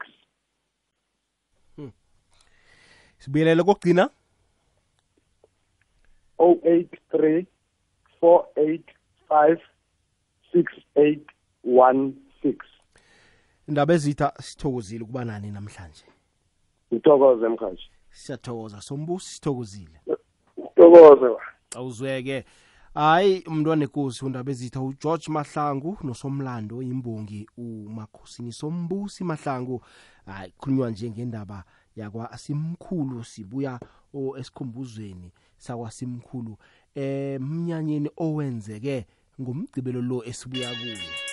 sibuyelele 3.19 3.63
kokugcina 3.63 4.11
083 6.39 7.47
485 8.21 9.59
6816 10.55 12.57
indaba 13.69 13.95
ezitha 13.95 14.33
sithokozile 14.41 15.05
ukuba 15.05 15.25
nani 15.25 15.51
namhlanje? 15.51 16.05
Ngithokoze 16.93 17.49
mhashi 17.49 17.91
siyathokoza 18.11 18.81
sombusi 18.81 19.35
sithokozile. 19.35 20.01
Tokoze 20.77 21.27
awuzweke. 21.77 22.45
Hayi 22.95 23.45
umntwana 23.47 23.85
enkosi 23.85 24.25
undaba 24.25 24.51
ezitha 24.51 24.81
ugeorge 24.81 25.31
mahlangu 25.31 25.99
nosomlando 26.03 26.83
imbongi 26.83 27.47
umakhosini 27.57 28.53
sombusi 28.53 29.25
mahlangu. 29.25 29.85
Hayi 30.27 30.53
khulunywa 30.59 30.91
nje 30.91 31.11
ngendaba 31.11 31.65
yakwasimkhulu 31.97 33.25
sibuya 33.25 33.81
esikhumbuzweni 34.39 35.33
sakwasimkhulu 35.59 36.57
eh 36.95 37.41
mnyanyeni 37.41 38.11
owenzeke 38.17 39.07
ngomgcibelo 39.41 40.01
lo 40.03 40.25
esibuya 40.25 40.71
kuwo. 40.79 41.28